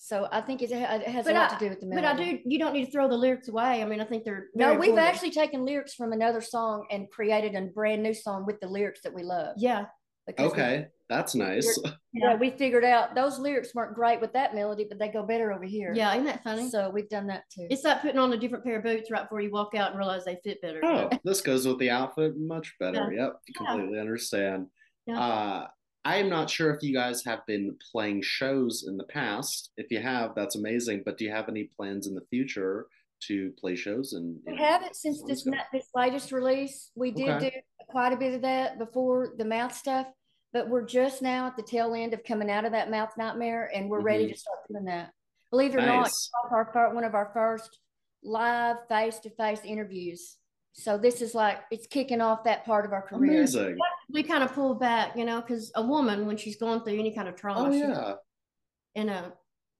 So 0.04 0.26
I 0.32 0.40
think 0.40 0.62
it, 0.62 0.72
it 0.72 1.06
has 1.06 1.24
But 1.24 1.36
a 1.36 1.38
lot 1.38 1.52
I- 1.52 1.54
to 1.58 1.64
do 1.64 1.70
with 1.70 1.78
the 1.78 1.86
melody. 1.86 2.06
But. 2.08 2.20
I 2.20 2.24
do. 2.32 2.38
You 2.44 2.58
don't 2.58 2.72
need 2.72 2.86
to 2.86 2.90
throw 2.90 3.08
the 3.08 3.16
lyrics 3.16 3.46
away. 3.46 3.80
I 3.82 3.84
mean, 3.84 4.00
I 4.00 4.04
think 4.04 4.24
they're. 4.24 4.48
No, 4.52 4.74
we've 4.74 4.88
important. 4.90 4.98
actually 5.14 5.30
taken 5.30 5.64
lyrics 5.64 5.94
from 5.94 6.12
another 6.12 6.40
song 6.40 6.86
and 6.90 7.08
created 7.08 7.54
a 7.54 7.62
brand 7.68 8.02
new 8.02 8.12
song 8.12 8.44
with 8.44 8.58
the 8.58 8.66
lyrics 8.66 9.02
that 9.04 9.14
we 9.14 9.22
love. 9.22 9.54
Yeah. 9.58 9.84
Because 10.26 10.46
we- 10.46 10.58
Okay, 10.60 10.86
that's 11.08 11.36
nice. 11.36 11.78
yeah, 12.12 12.34
we 12.34 12.50
figured 12.50 12.84
out 12.84 13.14
those 13.14 13.38
lyrics 13.38 13.76
weren't 13.76 13.94
great 13.94 14.20
with 14.20 14.32
that 14.32 14.56
melody, 14.56 14.86
but 14.88 14.98
they 14.98 15.08
go 15.08 15.22
better 15.22 15.52
over 15.52 15.64
here. 15.64 15.92
Yeah. 15.94 16.10
Isn't 16.14 16.24
that 16.24 16.42
funny? 16.42 16.68
So 16.68 16.90
we've 16.90 17.08
done 17.08 17.28
that 17.28 17.44
too. 17.48 17.68
It's 17.70 17.84
like 17.84 18.02
putting 18.02 18.18
on 18.18 18.32
a 18.32 18.36
different 18.36 18.64
pair 18.64 18.78
of 18.78 18.82
boots 18.82 19.08
right 19.08 19.22
before 19.22 19.40
you 19.40 19.52
walk 19.52 19.76
out 19.76 19.90
and 19.90 19.98
realize 20.00 20.24
they 20.24 20.40
fit 20.42 20.60
better. 20.62 20.80
Oh, 20.82 21.10
this 21.22 21.40
goes 21.42 21.64
with 21.64 21.78
the 21.78 21.90
outfit 21.90 22.36
much 22.36 22.74
better. 22.80 23.12
Yep, 23.12 23.36
completely 23.56 24.00
understand. 24.00 24.66
Yeah. 25.06 25.20
Uh, 25.20 25.66
I'm 26.04 26.28
not 26.28 26.50
sure 26.50 26.74
if 26.74 26.82
you 26.82 26.92
guys 26.92 27.24
have 27.24 27.46
been 27.46 27.76
playing 27.92 28.22
shows 28.22 28.84
in 28.88 28.96
the 28.96 29.04
past. 29.04 29.70
If 29.76 29.90
you 29.90 30.00
have, 30.00 30.34
that's 30.34 30.56
amazing. 30.56 31.02
But 31.04 31.16
do 31.16 31.24
you 31.24 31.30
have 31.30 31.48
any 31.48 31.64
plans 31.76 32.06
in 32.08 32.14
the 32.14 32.24
future 32.28 32.86
to 33.28 33.52
play 33.60 33.76
shows? 33.76 34.12
And 34.14 34.38
We 34.44 34.52
know, 34.56 34.64
haven't 34.64 34.96
since 34.96 35.22
this 35.22 35.46
na- 35.46 35.62
this 35.72 35.88
latest 35.94 36.32
release. 36.32 36.90
We 36.96 37.12
did 37.12 37.28
Okay. 37.30 37.50
do 37.78 37.84
quite 37.88 38.12
a 38.12 38.16
bit 38.16 38.34
of 38.34 38.42
that 38.42 38.78
before 38.78 39.34
the 39.38 39.44
mouth 39.44 39.72
stuff, 39.74 40.08
but 40.52 40.68
we're 40.68 40.84
just 40.86 41.22
now 41.22 41.46
at 41.46 41.56
the 41.56 41.62
tail 41.62 41.94
end 41.94 42.14
of 42.14 42.24
coming 42.24 42.50
out 42.50 42.64
of 42.64 42.72
that 42.72 42.90
mouth 42.90 43.10
nightmare, 43.16 43.70
and 43.72 43.88
we're 43.88 44.00
ready 44.00 44.26
Mhm. 44.26 44.32
to 44.32 44.38
start 44.38 44.58
doing 44.68 44.84
that. 44.86 45.12
Believe 45.50 45.74
it 45.74 45.78
or 45.78 45.86
not, 45.86 46.02
Nice. 46.02 46.10
it's 46.10 46.30
our 46.50 46.72
fir- 46.72 46.94
one 46.94 47.04
of 47.04 47.14
our 47.14 47.30
first 47.32 47.78
live 48.24 48.76
face 48.88 49.18
to 49.20 49.30
face 49.30 49.60
interviews. 49.64 50.38
So 50.72 50.96
this 50.96 51.20
is 51.22 51.34
like 51.34 51.60
it's 51.70 51.86
kicking 51.86 52.20
off 52.22 52.44
that 52.44 52.64
part 52.64 52.86
of 52.86 52.92
our 52.92 53.02
career. 53.02 53.32
Amazing. 53.38 53.76
We 54.12 54.22
kind 54.22 54.42
of 54.44 54.52
pull 54.52 54.74
back, 54.74 55.16
you 55.16 55.24
know, 55.24 55.40
because 55.40 55.72
a 55.74 55.82
woman 55.82 56.26
when 56.26 56.36
she's 56.36 56.56
going 56.56 56.80
through 56.80 56.98
any 56.98 57.14
kind 57.14 57.28
of 57.28 57.36
trauma, 57.36 57.68
Oh 57.68 57.72
yeah. 57.72 58.14
and 58.94 59.10
uh, 59.10 59.30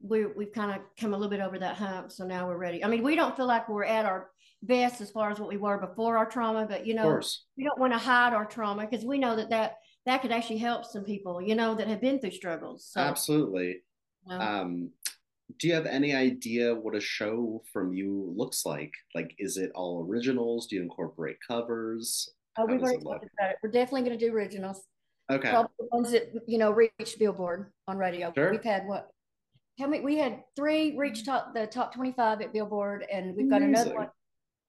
we 0.01 0.27
we've 0.27 0.53
kind 0.53 0.71
of 0.73 0.79
come 0.99 1.12
a 1.15 1.17
little 1.17 1.31
bit 1.31 1.41
over 1.41 1.59
that 1.59 1.77
hump, 1.77 2.11
so 2.11 2.27
now 2.27 2.49
we're 2.49 2.57
ready. 2.57 2.85
I 2.85 2.89
mean, 2.89 3.03
we 3.03 3.15
don't 3.15 3.37
feel 3.37 3.47
like 3.47 3.69
we're 3.69 3.85
at 3.85 4.05
our 4.07 4.31
best 4.62 5.01
as 5.01 5.11
far 5.11 5.31
as 5.31 5.39
what 5.41 5.49
we 5.49 5.57
were 5.57 5.79
before 5.79 6.17
our 6.17 6.27
trauma, 6.27 6.67
but 6.69 6.87
you 6.87 6.95
know, 6.95 7.21
we 7.57 7.65
don't 7.65 7.79
want 7.79 7.93
to 7.93 7.99
hide 7.99 8.33
our 8.33 8.45
trauma 8.47 8.87
because 8.89 9.05
we 9.05 9.19
know 9.19 9.37
that 9.37 9.51
that 9.51 9.77
that 10.07 10.23
could 10.23 10.33
actually 10.33 10.59
help 10.59 10.85
some 10.85 11.05
people, 11.05 11.41
you 11.41 11.55
know, 11.55 11.75
that 11.75 11.87
have 11.87 12.01
been 12.01 12.19
through 12.19 12.31
struggles. 12.33 12.87
So, 12.91 13.01
Absolutely. 13.01 13.83
you 14.27 14.39
know, 14.39 14.41
Um, 14.41 14.91
do 15.59 15.69
you 15.69 15.75
have 15.75 15.87
any 15.87 16.15
idea 16.15 16.75
what 16.75 16.97
a 16.97 17.01
show 17.01 17.62
from 17.73 17.93
you 17.93 18.33
looks 18.37 18.65
like? 18.67 18.93
Like, 19.15 19.35
is 19.39 19.59
it 19.59 19.71
all 19.75 20.05
originals? 20.09 20.67
Do 20.67 20.77
you 20.77 20.83
incorporate 20.83 21.37
covers? 21.47 22.29
Oh, 22.59 22.67
we've 22.67 22.83
already 22.83 23.03
talked 23.03 23.25
about 23.39 23.51
it. 23.51 23.57
We're 23.63 23.71
definitely 23.71 24.03
going 24.09 24.19
to 24.19 24.27
do 24.27 24.35
originals. 24.35 24.83
Okay. 25.31 25.51
Probably 25.51 25.71
the 25.79 25.87
ones 25.91 26.13
that 26.13 26.33
you 26.47 26.59
know 26.59 26.71
reached 26.71 27.19
Billboard 27.19 27.73
on 27.89 27.97
radio. 27.97 28.33
Sure. 28.35 28.51
We've 28.51 28.63
had 28.63 28.87
what? 28.87 29.09
How 29.81 29.87
many? 29.87 30.03
We 30.03 30.19
had 30.19 30.43
three 30.57 30.97
reach 30.99 31.25
top 31.25 31.55
the 31.55 31.67
top 31.67 31.95
twenty 31.95 32.13
five 32.13 32.41
at 32.43 32.53
Billboard, 32.53 33.07
and 33.11 33.35
we've 33.35 33.49
got 33.49 33.63
another 33.63 33.95
one. 33.95 34.09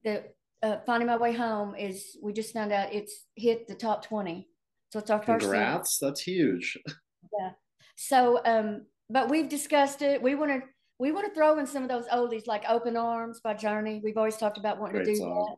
that 0.06 0.34
uh, 0.62 0.78
finding 0.86 1.08
my 1.08 1.18
way 1.18 1.34
home 1.34 1.76
is. 1.76 2.18
We 2.22 2.32
just 2.32 2.54
found 2.54 2.72
out 2.72 2.94
it's 2.94 3.26
hit 3.36 3.68
the 3.68 3.76
top 3.76 4.06
twenty, 4.06 4.48
so 4.92 5.00
it's 5.00 5.10
our 5.10 5.22
first. 5.22 5.42
Congrats. 5.42 5.98
That's 6.00 6.22
huge. 6.22 6.78
Yeah. 7.40 7.52
So, 7.96 8.42
um, 8.46 8.86
but 9.10 9.28
we've 9.28 9.50
discussed 9.50 10.04
it. 10.04 10.22
We 10.22 10.36
want 10.36 10.52
to 10.52 10.62
we 11.00 11.12
want 11.12 11.26
to 11.26 11.34
throw 11.34 11.58
in 11.58 11.66
some 11.66 11.82
of 11.82 11.90
those 11.90 12.06
oldies 12.10 12.46
like 12.46 12.64
"Open 12.70 12.96
Arms" 12.96 13.40
by 13.44 13.56
Journey. 13.56 14.02
We've 14.04 14.18
always 14.18 14.38
talked 14.38 14.60
about 14.60 14.80
wanting 14.80 14.98
Great 14.98 15.06
to 15.06 15.12
do 15.14 15.18
song. 15.18 15.48
that 15.50 15.58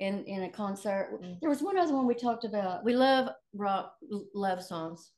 in 0.00 0.24
in 0.24 0.42
a 0.44 0.50
concert. 0.50 1.10
Mm. 1.22 1.38
There 1.40 1.50
was 1.50 1.62
one 1.62 1.78
other 1.78 1.94
one 1.94 2.06
we 2.06 2.14
talked 2.14 2.44
about. 2.44 2.84
We 2.84 2.94
love 2.94 3.28
rock 3.54 3.92
love 4.34 4.62
songs. 4.62 5.10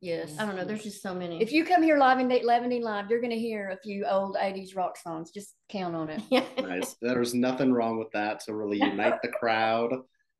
Yes, 0.00 0.36
I 0.38 0.44
don't 0.44 0.56
know. 0.56 0.64
There's 0.66 0.82
just 0.82 1.00
so 1.02 1.14
many. 1.14 1.40
If 1.40 1.50
you 1.50 1.64
come 1.64 1.82
here 1.82 1.96
live 1.96 2.18
in 2.20 2.28
Lebanon 2.28 2.82
Live, 2.82 3.08
you're 3.08 3.20
going 3.22 3.30
to 3.30 3.38
hear 3.38 3.70
a 3.70 3.78
few 3.82 4.04
old 4.04 4.36
'80s 4.36 4.76
rock 4.76 4.98
songs. 4.98 5.30
Just 5.30 5.54
count 5.70 5.94
on 5.96 6.10
it. 6.10 6.20
yeah. 6.30 6.44
Nice. 6.60 6.96
There's 7.00 7.32
nothing 7.34 7.72
wrong 7.72 7.98
with 7.98 8.10
that 8.12 8.40
to 8.40 8.54
really 8.54 8.78
unite 8.78 9.22
the 9.22 9.28
crowd 9.28 9.92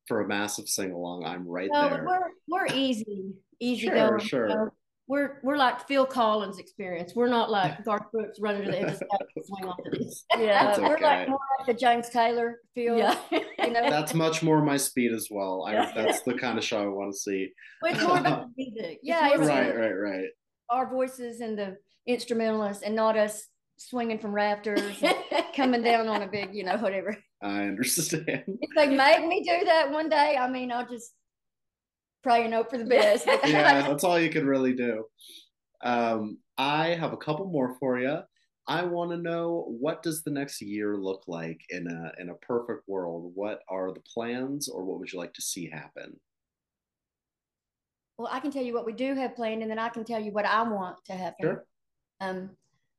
for 0.07 0.21
a 0.21 0.29
massive 0.29 0.69
sing 0.69 0.93
along. 0.93 1.25
I'm 1.25 1.49
right 1.49 1.71
No, 1.73 1.89
there. 1.89 2.05
we're 2.07 2.29
we're 2.47 2.67
easy, 2.75 3.33
easy 3.59 3.87
Sure, 3.87 3.95
going. 3.95 4.21
you 4.21 4.27
sure. 4.27 4.73
Know. 5.15 5.21
We're 5.23 5.41
we're 5.43 5.57
like 5.57 5.87
Phil 5.87 6.07
Collins 6.07 6.59
experience. 6.59 7.15
We're 7.15 7.29
not 7.29 7.51
like 7.51 7.85
Garth 7.85 8.11
Brooks 8.13 8.39
running 8.41 8.65
to 8.65 8.71
the 8.71 8.79
edge 8.81 8.85
of 8.85 8.91
the 8.91 8.97
stage 8.97 9.29
and 9.37 9.45
swing 9.47 9.65
off 9.65 9.79
of 9.85 9.93
this. 9.93 10.25
Yeah, 10.39 10.65
That's 10.65 10.79
we're 10.79 10.99
like 10.99 11.29
more 11.29 11.39
like 11.59 11.67
the 11.67 11.75
James 11.75 12.09
Taylor 12.11 12.61
feel. 12.75 12.97
Yeah. 12.99 13.17
you 13.31 13.71
know. 13.71 13.89
That's 13.91 14.15
much 14.15 14.43
more 14.43 14.63
my 14.63 14.77
speed 14.77 15.13
as 15.13 15.29
well. 15.31 15.65
I, 15.67 15.93
that's 15.95 16.23
the 16.23 16.35
kind 16.35 16.59
of 16.59 16.65
show 16.65 16.83
I 16.83 16.87
want 16.87 17.13
to 17.13 17.19
see. 17.19 17.51
But 17.81 17.93
it's 17.93 18.03
more 18.03 18.19
about 18.19 18.47
the 18.57 18.65
music. 18.73 19.01
Yeah, 19.03 19.21
more 19.21 19.35
it's- 19.35 19.47
about- 19.47 19.77
Right, 19.77 19.77
right, 19.77 19.93
right. 19.93 20.29
Our 20.71 20.91
voices 20.91 21.41
and 21.41 21.59
the 21.59 21.77
instrumentalists, 22.07 22.83
and 22.83 22.97
not 22.97 23.17
us 23.19 23.47
swinging 23.77 24.19
from 24.19 24.33
rafters, 24.35 25.03
and 25.03 25.15
coming 25.57 25.83
down 25.83 26.09
on 26.09 26.23
a 26.23 26.27
big, 26.27 26.55
you 26.55 26.65
know, 26.65 26.77
whatever. 26.79 27.17
I 27.43 27.65
understand. 27.65 28.25
If 28.47 28.71
they 28.75 28.89
make 28.89 29.27
me 29.27 29.45
do 29.45 29.65
that 29.67 29.91
one 29.91 30.09
day, 30.09 30.37
I 30.41 30.49
mean, 30.51 30.73
I'll 30.73 30.87
just 30.89 31.13
pray 32.25 32.45
and 32.45 32.55
hope 32.55 32.71
for 32.71 32.79
the 32.79 32.85
best. 32.85 33.27
yeah, 33.27 33.83
that's 33.89 34.03
all 34.03 34.19
you 34.19 34.31
can 34.31 34.47
really 34.47 34.73
do. 34.73 35.05
Um, 35.85 36.39
I 36.59 36.89
have 36.89 37.13
a 37.13 37.19
couple 37.19 37.47
more 37.47 37.77
for 37.79 38.01
you. 38.01 38.19
I 38.67 38.83
want 38.83 39.11
to 39.11 39.19
know 39.19 39.67
what 39.79 40.03
does 40.03 40.23
the 40.23 40.31
next 40.31 40.63
year 40.63 40.97
look 40.97 41.25
like 41.29 41.61
in 41.69 41.87
a 41.87 42.21
in 42.21 42.31
a 42.31 42.35
perfect 42.37 42.89
world? 42.89 43.31
What 43.35 43.61
are 43.69 43.93
the 43.93 44.03
plans, 44.13 44.69
or 44.69 44.85
what 44.85 44.99
would 44.99 45.13
you 45.13 45.19
like 45.19 45.35
to 45.35 45.43
see 45.43 45.69
happen? 45.69 46.19
Well, 48.17 48.31
I 48.33 48.41
can 48.41 48.51
tell 48.51 48.63
you 48.63 48.73
what 48.73 48.87
we 48.87 48.95
do 48.95 49.15
have 49.15 49.37
planned, 49.37 49.61
and 49.63 49.71
then 49.71 49.79
I 49.79 49.91
can 49.91 50.05
tell 50.05 50.21
you 50.21 50.33
what 50.33 50.47
I 50.47 50.63
want 50.63 50.97
to 51.07 51.13
happen. 51.13 51.43
Sure. 51.43 51.65
Um, 52.21 52.51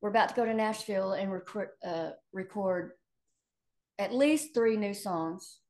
we're 0.02 0.10
about 0.10 0.30
to 0.30 0.36
go 0.36 0.46
to 0.46 0.54
Nashville 0.54 1.14
and 1.14 1.32
record, 1.32 1.70
uh, 1.84 2.12
record 2.32 2.92
at 3.98 4.14
least 4.14 4.54
three 4.54 4.78
new 4.78 4.94
songs. 4.94 5.62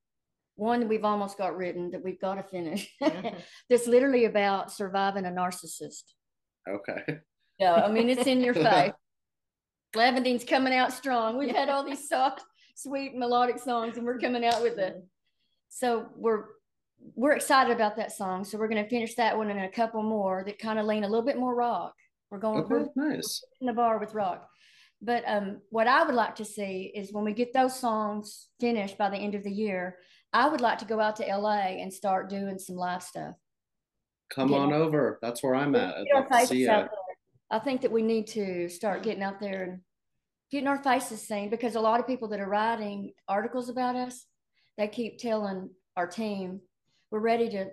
One 0.56 0.80
that 0.80 0.88
we've 0.90 1.04
almost 1.04 1.38
got 1.38 1.58
written 1.58 1.92
that 1.92 2.04
we've 2.04 2.20
got 2.20 2.36
to 2.36 2.44
finish. 2.44 2.90
That's 3.70 3.88
literally 3.88 4.26
about 4.26 4.72
surviving 4.72 5.26
a 5.26 5.30
narcissist. 5.30 6.04
Okay. 6.68 7.20
Yeah, 7.60 7.74
I 7.76 7.92
mean 7.92 8.10
it's 8.10 8.28
in 8.28 8.42
your 8.42 8.54
face. 8.66 8.92
Lavendine's 9.96 10.44
coming 10.44 10.74
out 10.74 10.92
strong. 10.94 11.38
We've 11.38 11.56
had 11.56 11.70
all 11.70 11.84
these 11.86 12.08
soft, 12.08 12.44
sweet 12.76 13.16
melodic 13.16 13.60
songs, 13.60 13.98
and 13.98 14.06
we're 14.06 14.20
coming 14.20 14.46
out 14.46 14.62
with 14.62 14.78
it. 14.78 14.96
So 15.70 16.08
we're 16.16 16.46
we're 17.16 17.34
excited 17.34 17.74
about 17.74 17.98
that 17.98 18.12
song. 18.14 18.44
So 18.46 18.58
we're 18.58 18.68
going 18.70 18.84
to 18.84 18.90
finish 18.90 19.16
that 19.16 19.38
one 19.38 19.50
and 19.50 19.60
a 19.60 19.70
couple 19.70 20.02
more 20.02 20.44
that 20.46 20.58
kind 20.60 20.80
of 20.80 20.86
lean 20.86 21.04
a 21.04 21.08
little 21.08 21.26
bit 21.26 21.38
more 21.38 21.54
rock. 21.54 21.94
We're 22.32 22.40
going 22.40 22.64
Okay. 22.64 22.90
Nice. 22.96 23.44
in 23.62 23.68
the 23.68 23.74
bar 23.74 24.00
with 24.00 24.14
rock. 24.14 24.50
But 25.02 25.24
um, 25.28 25.62
what 25.70 25.88
I 25.88 26.04
would 26.04 26.16
like 26.16 26.36
to 26.38 26.46
see 26.46 26.92
is 26.96 27.14
when 27.14 27.26
we 27.26 27.34
get 27.34 27.54
those 27.54 27.78
songs 27.78 28.48
finished 28.60 28.98
by 28.98 29.10
the 29.10 29.18
end 29.18 29.36
of 29.36 29.44
the 29.44 29.52
year, 29.52 29.98
I 30.36 30.50
would 30.50 30.60
like 30.60 30.80
to 30.80 30.86
go 30.86 31.00
out 31.00 31.16
to 31.18 31.24
LA 31.26 31.78
and 31.82 31.94
start 31.94 32.30
doing 32.30 32.60
some 32.60 32.76
live 32.76 33.02
stuff. 33.02 33.36
Come 34.30 34.50
Yeah. 34.50 34.58
on 34.58 34.74
over. 34.74 35.18
That's 35.22 35.42
where 35.42 35.56
I'm 35.56 35.74
at. 35.76 35.96
I'd 35.96 36.06
Get 36.08 36.14
our 36.16 36.22
love 36.24 36.30
to 36.30 36.36
see 36.36 36.40
faces 36.42 36.58
you. 36.58 36.70
out 36.70 36.90
there. 36.92 37.00
I 37.52 37.60
think 37.60 37.82
that 37.82 37.92
we 37.92 38.02
need 38.02 38.28
to 38.28 38.68
start 38.68 39.02
getting 39.02 39.24
out 39.24 39.40
there 39.40 39.64
and 39.64 39.82
getting 40.52 40.68
our 40.68 40.84
faces 40.84 41.22
seen 41.26 41.50
because 41.50 41.76
a 41.76 41.80
lot 41.82 42.02
of 42.02 42.08
people 42.08 42.28
that 42.30 42.42
are 42.42 42.50
writing 42.50 43.14
articles 43.30 43.70
about 43.70 43.96
us, 43.96 44.26
they 44.78 44.90
keep 44.90 45.20
telling 45.20 45.70
our 45.96 46.06
team, 46.08 46.60
we're 47.12 47.20
ready 47.20 47.48
to 47.52 47.72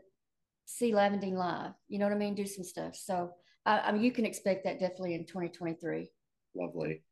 see 0.64 0.92
Lavendine 0.92 1.35
live. 1.37 1.72
You 1.88 1.98
know 1.98 2.05
what 2.07 2.14
I 2.14 2.18
mean? 2.18 2.37
Do 2.37 2.46
some 2.46 2.62
stuff. 2.64 2.94
So 2.94 3.35
I, 3.66 3.81
I 3.81 3.92
mean, 3.92 4.03
you 4.03 4.12
can 4.12 4.25
expect 4.25 4.62
that 4.64 4.79
definitely 4.79 5.14
in 5.16 5.27
2023. 5.27 6.09
Lovely. 6.55 7.03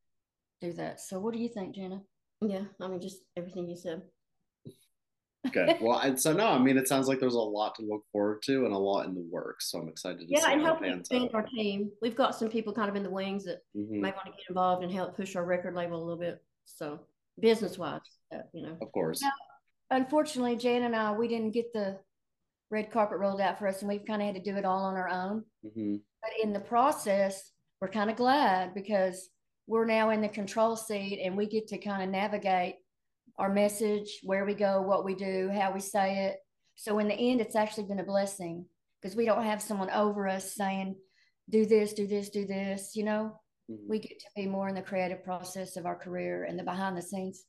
Do 0.61 0.73
that. 0.75 1.01
So 1.01 1.19
what 1.19 1.35
do 1.35 1.41
you 1.41 1.49
think, 1.49 1.75
Jenna? 1.75 2.03
Yeah, 2.41 2.67
I 2.81 2.87
mean, 2.87 3.01
just 3.01 3.23
everything 3.37 3.69
you 3.69 3.77
said. 3.77 4.03
Good. 5.53 5.77
Well, 5.81 5.99
and 5.99 6.21
so 6.21 6.33
no, 6.33 6.49
I 6.49 6.59
mean, 6.59 6.77
it 6.79 6.89
sounds 6.89 7.09
like 7.09 7.21
there's 7.21 7.35
a 7.35 7.39
lot 7.39 7.75
to 7.77 7.83
look 7.83 8.05
forward 8.13 8.43
to 8.45 8.65
and 8.65 8.75
a 8.75 8.79
lot 8.79 9.07
in 9.07 9.15
the 9.15 9.21
works. 9.31 9.71
So 9.71 9.79
I'm 9.79 9.89
excited 9.89 10.21
to 10.21 10.27
Yeah, 10.29 10.41
see 10.41 10.53
and 10.53 10.61
how 10.63 10.67
it 10.67 10.71
hopefully 10.71 10.91
pans 10.91 11.01
expand 11.01 11.31
our 11.35 11.43
team. 11.43 11.91
We've 12.03 12.17
got 12.17 12.35
some 12.35 12.49
people 12.49 12.73
kind 12.73 12.89
of 12.89 12.97
in 12.97 13.03
the 13.03 13.11
wings 13.11 13.45
that 13.45 13.63
Mhm. 13.77 14.01
might 14.01 14.15
want 14.17 14.27
to 14.27 14.33
get 14.33 14.49
involved 14.49 14.83
and 14.83 14.93
help 14.93 15.17
push 15.17 15.37
our 15.37 15.45
record 15.45 15.75
label 15.75 15.97
a 15.99 16.05
little 16.05 16.19
bit. 16.19 16.43
So 16.67 17.01
business 17.39 17.79
wise, 17.79 18.01
uh, 18.33 18.39
you 18.53 18.63
know. 18.67 18.77
Of 18.81 18.93
course. 18.93 19.21
Yeah. 19.23 19.31
Unfortunately, 19.91 20.57
Jan 20.57 20.85
and 20.85 20.95
I, 20.95 21.13
we 21.13 21.27
didn't 21.27 21.51
get 21.51 21.73
the 21.73 21.99
red 22.71 22.91
carpet 22.93 23.19
rolled 23.19 23.41
out 23.41 23.59
for 23.59 23.67
us, 23.67 23.81
and 23.83 23.89
we've 23.89 24.05
kind 24.05 24.23
of 24.23 24.27
had 24.27 24.37
to 24.37 24.53
do 24.53 24.57
it 24.57 24.65
all 24.65 24.85
on 24.85 24.97
our 24.97 25.09
own. 25.09 25.45
hmm 25.75 25.97
But 26.23 26.31
in 26.43 26.53
the 26.53 26.61
process, 26.61 27.53
we're 27.81 27.89
kind 27.89 28.11
of 28.11 28.17
glad 28.17 28.75
because 28.75 29.31
we're 29.67 29.87
now 29.87 30.11
in 30.11 30.21
the 30.21 30.29
control 30.29 30.77
seat 30.77 31.21
and 31.25 31.37
we 31.37 31.47
get 31.47 31.67
to 31.69 31.79
kind 31.79 32.03
of 32.03 32.09
navigate 32.11 32.77
our 33.40 33.53
message, 33.53 34.20
where 34.22 34.44
we 34.44 34.55
go, 34.55 34.83
what 34.83 35.05
we 35.05 35.14
do, 35.14 35.50
how 35.53 35.72
we 35.72 35.81
say 35.81 36.26
it. 36.26 36.37
So 36.76 36.98
in 36.98 37.09
the 37.09 37.14
end, 37.14 37.40
it's 37.40 37.57
actually 37.57 37.87
been 37.88 37.98
a 37.98 38.05
blessing 38.05 38.66
because 39.00 39.16
we 39.16 39.24
don't 39.24 39.44
have 39.44 39.62
someone 39.62 39.90
over 39.90 40.29
us 40.29 40.55
saying, 40.55 40.94
do 41.48 41.64
this, 41.64 41.94
do 41.94 42.07
this, 42.07 42.29
do 42.29 42.46
this, 42.46 42.94
you 42.94 43.05
know? 43.05 43.33
Mhm. 43.70 43.87
we 43.88 43.98
get 44.00 44.18
to 44.18 44.26
be 44.35 44.46
more 44.46 44.68
in 44.68 44.74
the 44.74 44.83
creative 44.83 45.22
process 45.22 45.76
of 45.76 45.87
our 45.87 45.94
career 45.96 46.44
and 46.44 46.59
the 46.59 46.64
behind 46.64 46.96
the 46.96 47.03
scenes. 47.03 47.44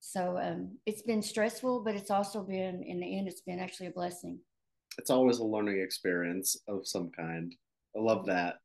So 0.00 0.38
um, 0.38 0.78
it's 0.86 1.02
been 1.02 1.22
stressful, 1.22 1.84
but 1.84 1.94
it's 1.94 2.10
also 2.10 2.42
been, 2.42 2.82
in 2.82 3.00
the 3.00 3.18
end, 3.18 3.28
it's 3.28 3.42
been 3.42 3.60
actually 3.60 3.88
a 3.88 3.98
blessing. 4.00 4.38
It's 4.98 5.10
always 5.10 5.38
a 5.38 5.44
learning 5.44 5.80
experience 5.80 6.56
of 6.68 6.86
some 6.86 7.10
kind. 7.10 7.54
I 7.94 8.00
love 8.00 8.26
that. 8.26 8.56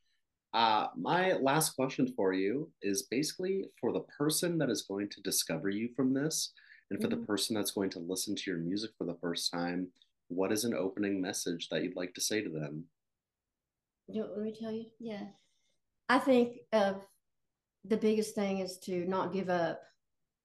Uh, 0.53 0.87
my 0.97 1.33
last 1.33 1.75
question 1.75 2.11
for 2.15 2.33
you 2.33 2.69
is 2.81 3.03
basically 3.03 3.65
for 3.79 3.93
the 3.93 4.01
person 4.01 4.57
that 4.57 4.69
is 4.69 4.81
going 4.81 5.07
to 5.09 5.21
discover 5.21 5.69
you 5.69 5.89
from 5.95 6.13
this, 6.13 6.51
and 6.89 7.01
for 7.01 7.07
the 7.07 7.15
Mhm. 7.15 7.25
person 7.25 7.55
that's 7.55 7.71
going 7.71 7.89
to 7.89 7.99
listen 7.99 8.35
to 8.35 8.51
your 8.51 8.59
music 8.59 8.91
for 8.97 9.05
the 9.05 9.15
first 9.15 9.49
time, 9.51 9.93
what 10.27 10.51
is 10.51 10.65
an 10.65 10.73
opening 10.73 11.21
message 11.21 11.69
that 11.69 11.83
you'd 11.83 11.95
like 11.95 12.13
to 12.13 12.21
say 12.21 12.41
to 12.41 12.49
them? 12.49 12.89
You 14.07 14.23
want 14.23 14.41
me 14.41 14.51
to 14.51 14.59
tell 14.59 14.71
you? 14.73 14.91
Yeah. 14.99 15.31
I 16.09 16.19
think 16.19 16.59
uh, 16.73 16.99
the 17.85 17.95
biggest 17.95 18.35
thing 18.35 18.59
is 18.59 18.77
to 18.79 19.05
not 19.05 19.31
give 19.31 19.49
up 19.49 19.81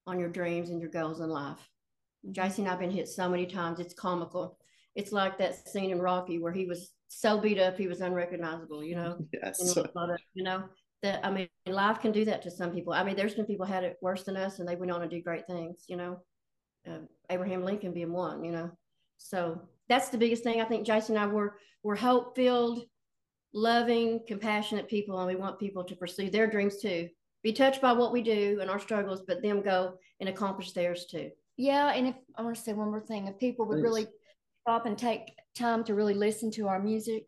on 0.07 0.21
your 0.21 0.29
dreams 0.29 0.71
and 0.71 0.81
your 0.81 0.91
goals 0.91 1.21
in 1.21 1.29
life. 1.29 1.69
Jacy 2.31 2.63
and 2.63 2.71
I've 2.71 2.79
been 2.79 2.91
hit 2.93 3.09
so 3.09 3.29
many 3.29 3.47
times, 3.47 3.81
it's 3.81 3.95
comical. 3.95 4.61
It's 4.95 5.11
like 5.11 5.37
that 5.39 5.69
scene 5.69 5.91
in 5.91 6.01
Rocky 6.01 6.39
where 6.39 6.53
he 6.53 6.65
was 6.67 6.93
so 7.09 7.39
beat 7.39 7.59
up 7.59 7.77
he 7.79 7.89
was 7.89 8.01
unrecognizable, 8.01 8.83
you 8.83 8.97
know? 8.97 9.19
Yes. 9.33 9.61
And 9.61 9.85
it's 9.85 9.95
not 9.95 10.11
a- 10.11 10.19
you 10.35 10.45
know, 10.45 10.65
that 11.03 11.25
I 11.25 11.31
mean, 11.31 11.49
life 11.67 12.01
can 12.01 12.13
do 12.13 12.25
that 12.25 12.43
to 12.43 12.51
some 12.51 12.73
people. 12.73 12.93
I 12.93 13.05
mean, 13.05 13.17
there's 13.17 13.35
been 13.35 13.47
people 13.47 13.67
had 13.67 13.85
it 13.85 13.97
worse 14.03 14.25
than 14.25 14.37
us 14.37 14.59
and 14.59 14.69
they 14.69 14.77
went 14.77 14.93
on 14.93 15.01
to 15.01 15.09
do 15.09 15.23
great 15.23 15.47
things, 15.47 15.85
you 15.89 15.97
know? 15.97 16.21
Uh, 16.89 16.99
Abraham 17.31 17.65
Lincoln 17.65 17.93
being 17.93 18.13
one, 18.13 18.45
you 18.45 18.53
know? 18.53 18.71
So 19.19 19.61
that's 19.89 20.09
the 20.09 20.19
biggest 20.19 20.43
thing. 20.43 20.61
I 20.61 20.65
think 20.65 20.87
Jacy 20.87 21.13
and 21.15 21.19
I 21.23 21.27
were, 21.27 21.59
we're 21.83 21.97
hope 21.97 22.35
filled, 22.37 22.85
loving, 23.53 24.21
compassionate 24.27 24.89
people, 24.89 25.19
and 25.19 25.27
we 25.27 25.37
want 25.37 25.59
people 25.59 25.85
to 25.85 25.97
pursue 25.97 26.31
their 26.31 26.47
dreams 26.49 26.79
too. 26.81 27.09
Be 27.43 27.53
touched 27.53 27.81
by 27.81 27.93
what 27.93 28.13
we 28.13 28.23
do 28.23 28.59
and 28.61 28.71
our 28.71 28.81
struggles, 28.81 29.23
but 29.27 29.43
them 29.43 29.63
go 29.63 29.95
and 30.21 30.29
accomplish 30.29 30.73
theirs 30.73 31.07
too. 31.07 31.31
Yeah. 31.57 31.93
And 31.93 32.09
if 32.09 32.15
I 32.37 32.43
want 32.43 32.57
to 32.57 32.63
say 32.63 32.73
one 32.73 32.91
more 32.91 33.01
thing, 33.01 33.27
if 33.27 33.39
people 33.39 33.67
would 33.67 33.77
Please. 33.77 33.83
really 33.83 34.07
stop 34.67 34.85
and 34.85 34.99
take 34.99 35.33
time 35.57 35.85
to 35.85 35.95
really 35.95 36.15
listen 36.15 36.51
to 36.51 36.67
our 36.67 36.81
music, 36.83 37.27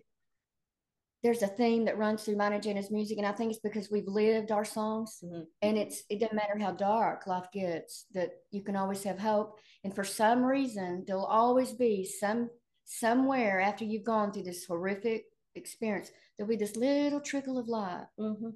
there's 1.23 1.43
a 1.43 1.47
theme 1.47 1.85
that 1.85 1.97
runs 1.97 2.25
through 2.25 2.37
mine 2.37 2.53
and 2.53 2.63
Jenna's 2.63 2.91
music. 2.91 3.17
And 3.19 3.27
I 3.27 3.31
think 3.33 3.51
it's 3.53 3.61
because 3.61 3.91
we've 3.93 4.09
lived 4.09 4.51
our 4.51 4.65
songs. 4.65 5.21
Mhm. 5.25 5.47
and 5.63 5.79
it's 5.79 6.03
it 6.11 6.19
doesn't 6.21 6.35
matter 6.37 6.59
how 6.59 6.73
dark 6.73 7.27
life 7.29 7.47
gets 7.53 8.07
that 8.13 8.31
you 8.51 8.63
can 8.63 8.75
always 8.77 9.03
have 9.05 9.19
hope 9.21 9.59
and 9.85 9.95
for 9.95 10.05
some 10.05 10.45
reason 10.45 11.05
there'll 11.07 11.25
always 11.43 11.73
be 11.73 12.05
some 12.05 12.51
somewhere 12.85 13.61
after 13.61 13.85
you've 13.85 14.05
gone 14.15 14.33
through 14.33 14.45
this 14.45 14.65
horrific 14.65 15.25
experience 15.55 16.11
there'll 16.37 16.49
be 16.49 16.57
this 16.65 16.77
little 16.77 17.21
trickle 17.21 17.59
of 17.59 17.69
light 17.69 18.07
Mm-hmm. 18.19 18.51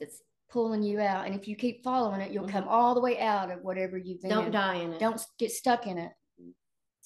that's 0.00 0.22
pulling 0.48 0.82
you 0.82 1.00
out 1.00 1.26
and 1.26 1.34
if 1.34 1.46
you 1.48 1.56
keep 1.56 1.82
following 1.82 2.20
it 2.20 2.30
you'll 2.32 2.46
Mhm. 2.46 2.50
come 2.56 2.68
all 2.68 2.94
the 2.94 3.00
way 3.00 3.18
out 3.20 3.50
of 3.50 3.62
whatever 3.62 3.96
you've 3.98 4.20
been 4.22 4.30
Don't 4.30 4.46
in. 4.46 4.52
die 4.52 4.76
in 4.76 4.92
it. 4.94 5.00
don't 5.00 5.20
get 5.38 5.50
stuck 5.50 5.86
in 5.88 5.98
it 5.98 6.12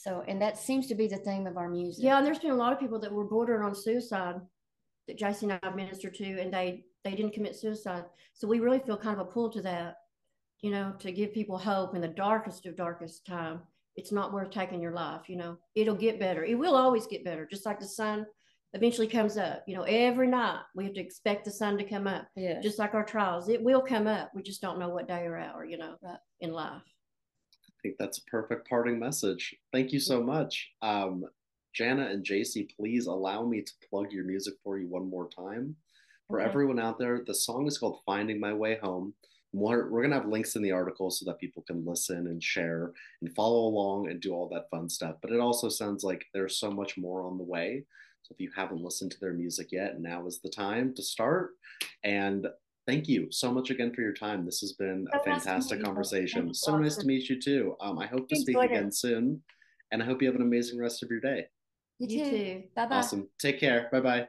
So, 0.01 0.25
and 0.27 0.41
that 0.41 0.57
seems 0.57 0.87
to 0.87 0.95
be 0.95 1.09
the 1.09 1.19
theme 1.19 1.47
of 1.47 1.59
our 1.59 1.69
music. 1.69 2.03
Yeah, 2.03 2.17
and 2.17 2.27
there's 2.27 2.39
been 2.39 2.53
a 2.53 2.57
lot 2.57 2.73
of 2.73 2.81
people 2.81 2.99
that 3.01 3.13
were 3.13 3.27
bordering 3.27 3.63
on 3.63 3.75
suicide 3.75 4.37
that 5.07 5.19
Jacy 5.19 5.45
and 5.51 5.61
I 5.63 5.71
ministered 5.75 6.15
to, 6.15 6.41
and 6.41 6.51
they 6.51 6.87
they 7.05 7.11
didn't 7.11 7.35
commit 7.35 7.55
suicide. 7.55 8.05
So 8.33 8.49
we 8.49 8.61
really 8.61 8.79
feel 8.79 8.97
kind 8.97 9.21
of 9.21 9.27
a 9.27 9.31
pull 9.31 9.51
to 9.51 9.61
that, 9.63 9.97
you 10.63 10.71
know, 10.71 10.95
to 11.01 11.13
give 11.13 11.35
people 11.35 11.59
hope 11.59 11.95
in 11.95 12.01
the 12.01 12.09
darkest 12.09 12.65
of 12.65 12.77
darkest 12.77 13.27
time. 13.27 13.61
It's 13.95 14.11
not 14.11 14.33
worth 14.33 14.51
taking 14.51 14.81
your 14.81 14.93
life, 14.93 15.29
you 15.29 15.37
know. 15.37 15.59
It'll 15.75 15.95
get 15.95 16.19
better. 16.19 16.45
It 16.45 16.59
will 16.59 16.77
always 16.77 17.07
get 17.07 17.23
better, 17.25 17.45
just 17.45 17.67
like 17.67 17.79
the 17.79 17.87
sun 17.87 18.25
eventually 18.73 19.07
comes 19.07 19.37
up. 19.37 19.65
You 19.67 19.77
know, 19.77 19.83
every 19.83 20.29
night 20.29 20.61
we 20.75 20.85
have 20.85 20.95
to 20.95 21.01
expect 21.01 21.45
the 21.45 21.51
sun 21.51 21.77
to 21.77 21.85
come 21.85 22.07
up. 22.07 22.27
Yeah. 22.37 22.61
Just 22.63 22.79
like 22.79 22.95
our 22.95 23.05
trials, 23.05 23.51
it 23.51 23.63
will 23.63 23.83
come 23.83 24.07
up. 24.07 24.31
We 24.35 24.43
just 24.43 24.63
don't 24.63 24.79
know 24.79 24.89
what 24.89 25.09
day 25.09 25.27
or 25.27 25.37
hour, 25.37 25.65
you 25.65 25.77
know, 25.77 25.97
Right. 26.03 26.19
in 26.41 26.53
life. 26.53 26.83
I 27.81 27.89
think 27.89 27.97
that's 27.99 28.19
a 28.19 28.25
perfect 28.25 28.69
parting 28.69 28.99
message. 28.99 29.55
Thank 29.73 29.91
you 29.93 30.01
so 30.01 30.23
much. 30.23 30.71
Um, 30.83 31.25
Jana 31.75 32.09
and 32.09 32.23
Jacy, 32.23 32.69
please 32.79 33.07
allow 33.07 33.47
me 33.47 33.63
to 33.63 33.73
plug 33.89 34.13
your 34.13 34.25
music 34.25 34.55
for 34.63 34.79
you 34.79 34.87
one 34.87 35.09
more 35.09 35.29
time. 35.31 35.75
For 36.29 36.41
Okay. 36.41 36.49
everyone 36.49 36.79
out 36.79 36.99
there, 36.99 37.23
the 37.27 37.35
song 37.35 37.67
is 37.67 37.79
called 37.79 38.01
Finding 38.05 38.39
My 38.39 38.53
Way 38.53 38.77
Home. 38.83 39.15
We're, 39.55 39.89
we're 39.89 40.03
going 40.03 40.11
to 40.11 40.19
have 40.19 40.29
links 40.29 40.57
in 40.57 40.63
the 40.63 40.73
article 40.73 41.11
so 41.11 41.25
that 41.25 41.39
people 41.41 41.63
can 41.67 41.85
listen 41.87 42.27
and 42.27 42.43
share 42.43 42.93
and 43.23 43.35
follow 43.35 43.67
along 43.67 44.11
and 44.11 44.21
do 44.21 44.33
all 44.35 44.49
that 44.51 44.69
fun 44.71 44.89
stuff. 44.91 45.17
But 45.23 45.33
it 45.33 45.41
also 45.41 45.71
sounds 45.71 46.05
like 46.05 46.27
there's 46.35 46.59
so 46.59 46.71
much 46.71 46.99
more 46.99 47.23
on 47.25 47.39
the 47.39 47.45
way. 47.45 47.85
So 48.23 48.35
if 48.35 48.41
you 48.41 48.51
haven't 48.55 48.83
listened 48.83 49.11
to 49.13 49.21
their 49.21 49.33
music 49.33 49.73
yet, 49.73 50.01
now 50.01 50.27
is 50.27 50.41
the 50.41 50.51
time 50.51 50.95
to 50.97 51.03
start. 51.03 51.53
And 52.05 52.47
thank 52.91 53.09
you 53.09 53.29
so 53.31 53.53
much 53.53 53.71
again 53.71 53.93
for 53.95 54.01
your 54.01 54.13
time. 54.13 54.45
This 54.45 54.61
has 54.61 54.73
been 54.73 55.07
a 55.13 55.19
So 55.19 55.19
nice 55.19 55.25
to 55.25 55.31
meet 55.31 55.43
fantastic 55.45 55.79
you. 55.79 55.85
conversation. 55.85 56.41
Thank 56.43 56.49
you, 56.49 56.55
So 56.55 56.79
nice 56.79 56.97
to 56.97 57.07
meet 57.07 57.29
you 57.29 57.41
too. 57.41 57.77
Um, 57.81 57.99
I 57.99 58.07
hope 58.07 58.29
to 58.29 58.37
speak 58.37 58.57
Enjoyed 58.57 58.71
it. 58.73 58.75
again 58.75 58.93
soon. 58.93 59.43
And 59.93 60.03
I 60.03 60.07
hope 60.07 60.21
you 60.23 60.29
have 60.29 60.37
an 60.37 60.43
amazing 60.43 60.79
rest 60.79 61.03
of 61.03 61.11
your 61.11 61.21
day. 61.21 61.47
You, 61.99 62.09
You 62.09 62.25
too. 62.25 62.31
too. 62.31 62.63
Bye 62.75 62.87
bye. 62.87 62.97
Awesome. 62.97 63.29
Take 63.39 63.61
care. 63.61 63.89
Bye 63.93 64.01
bye. 64.01 64.29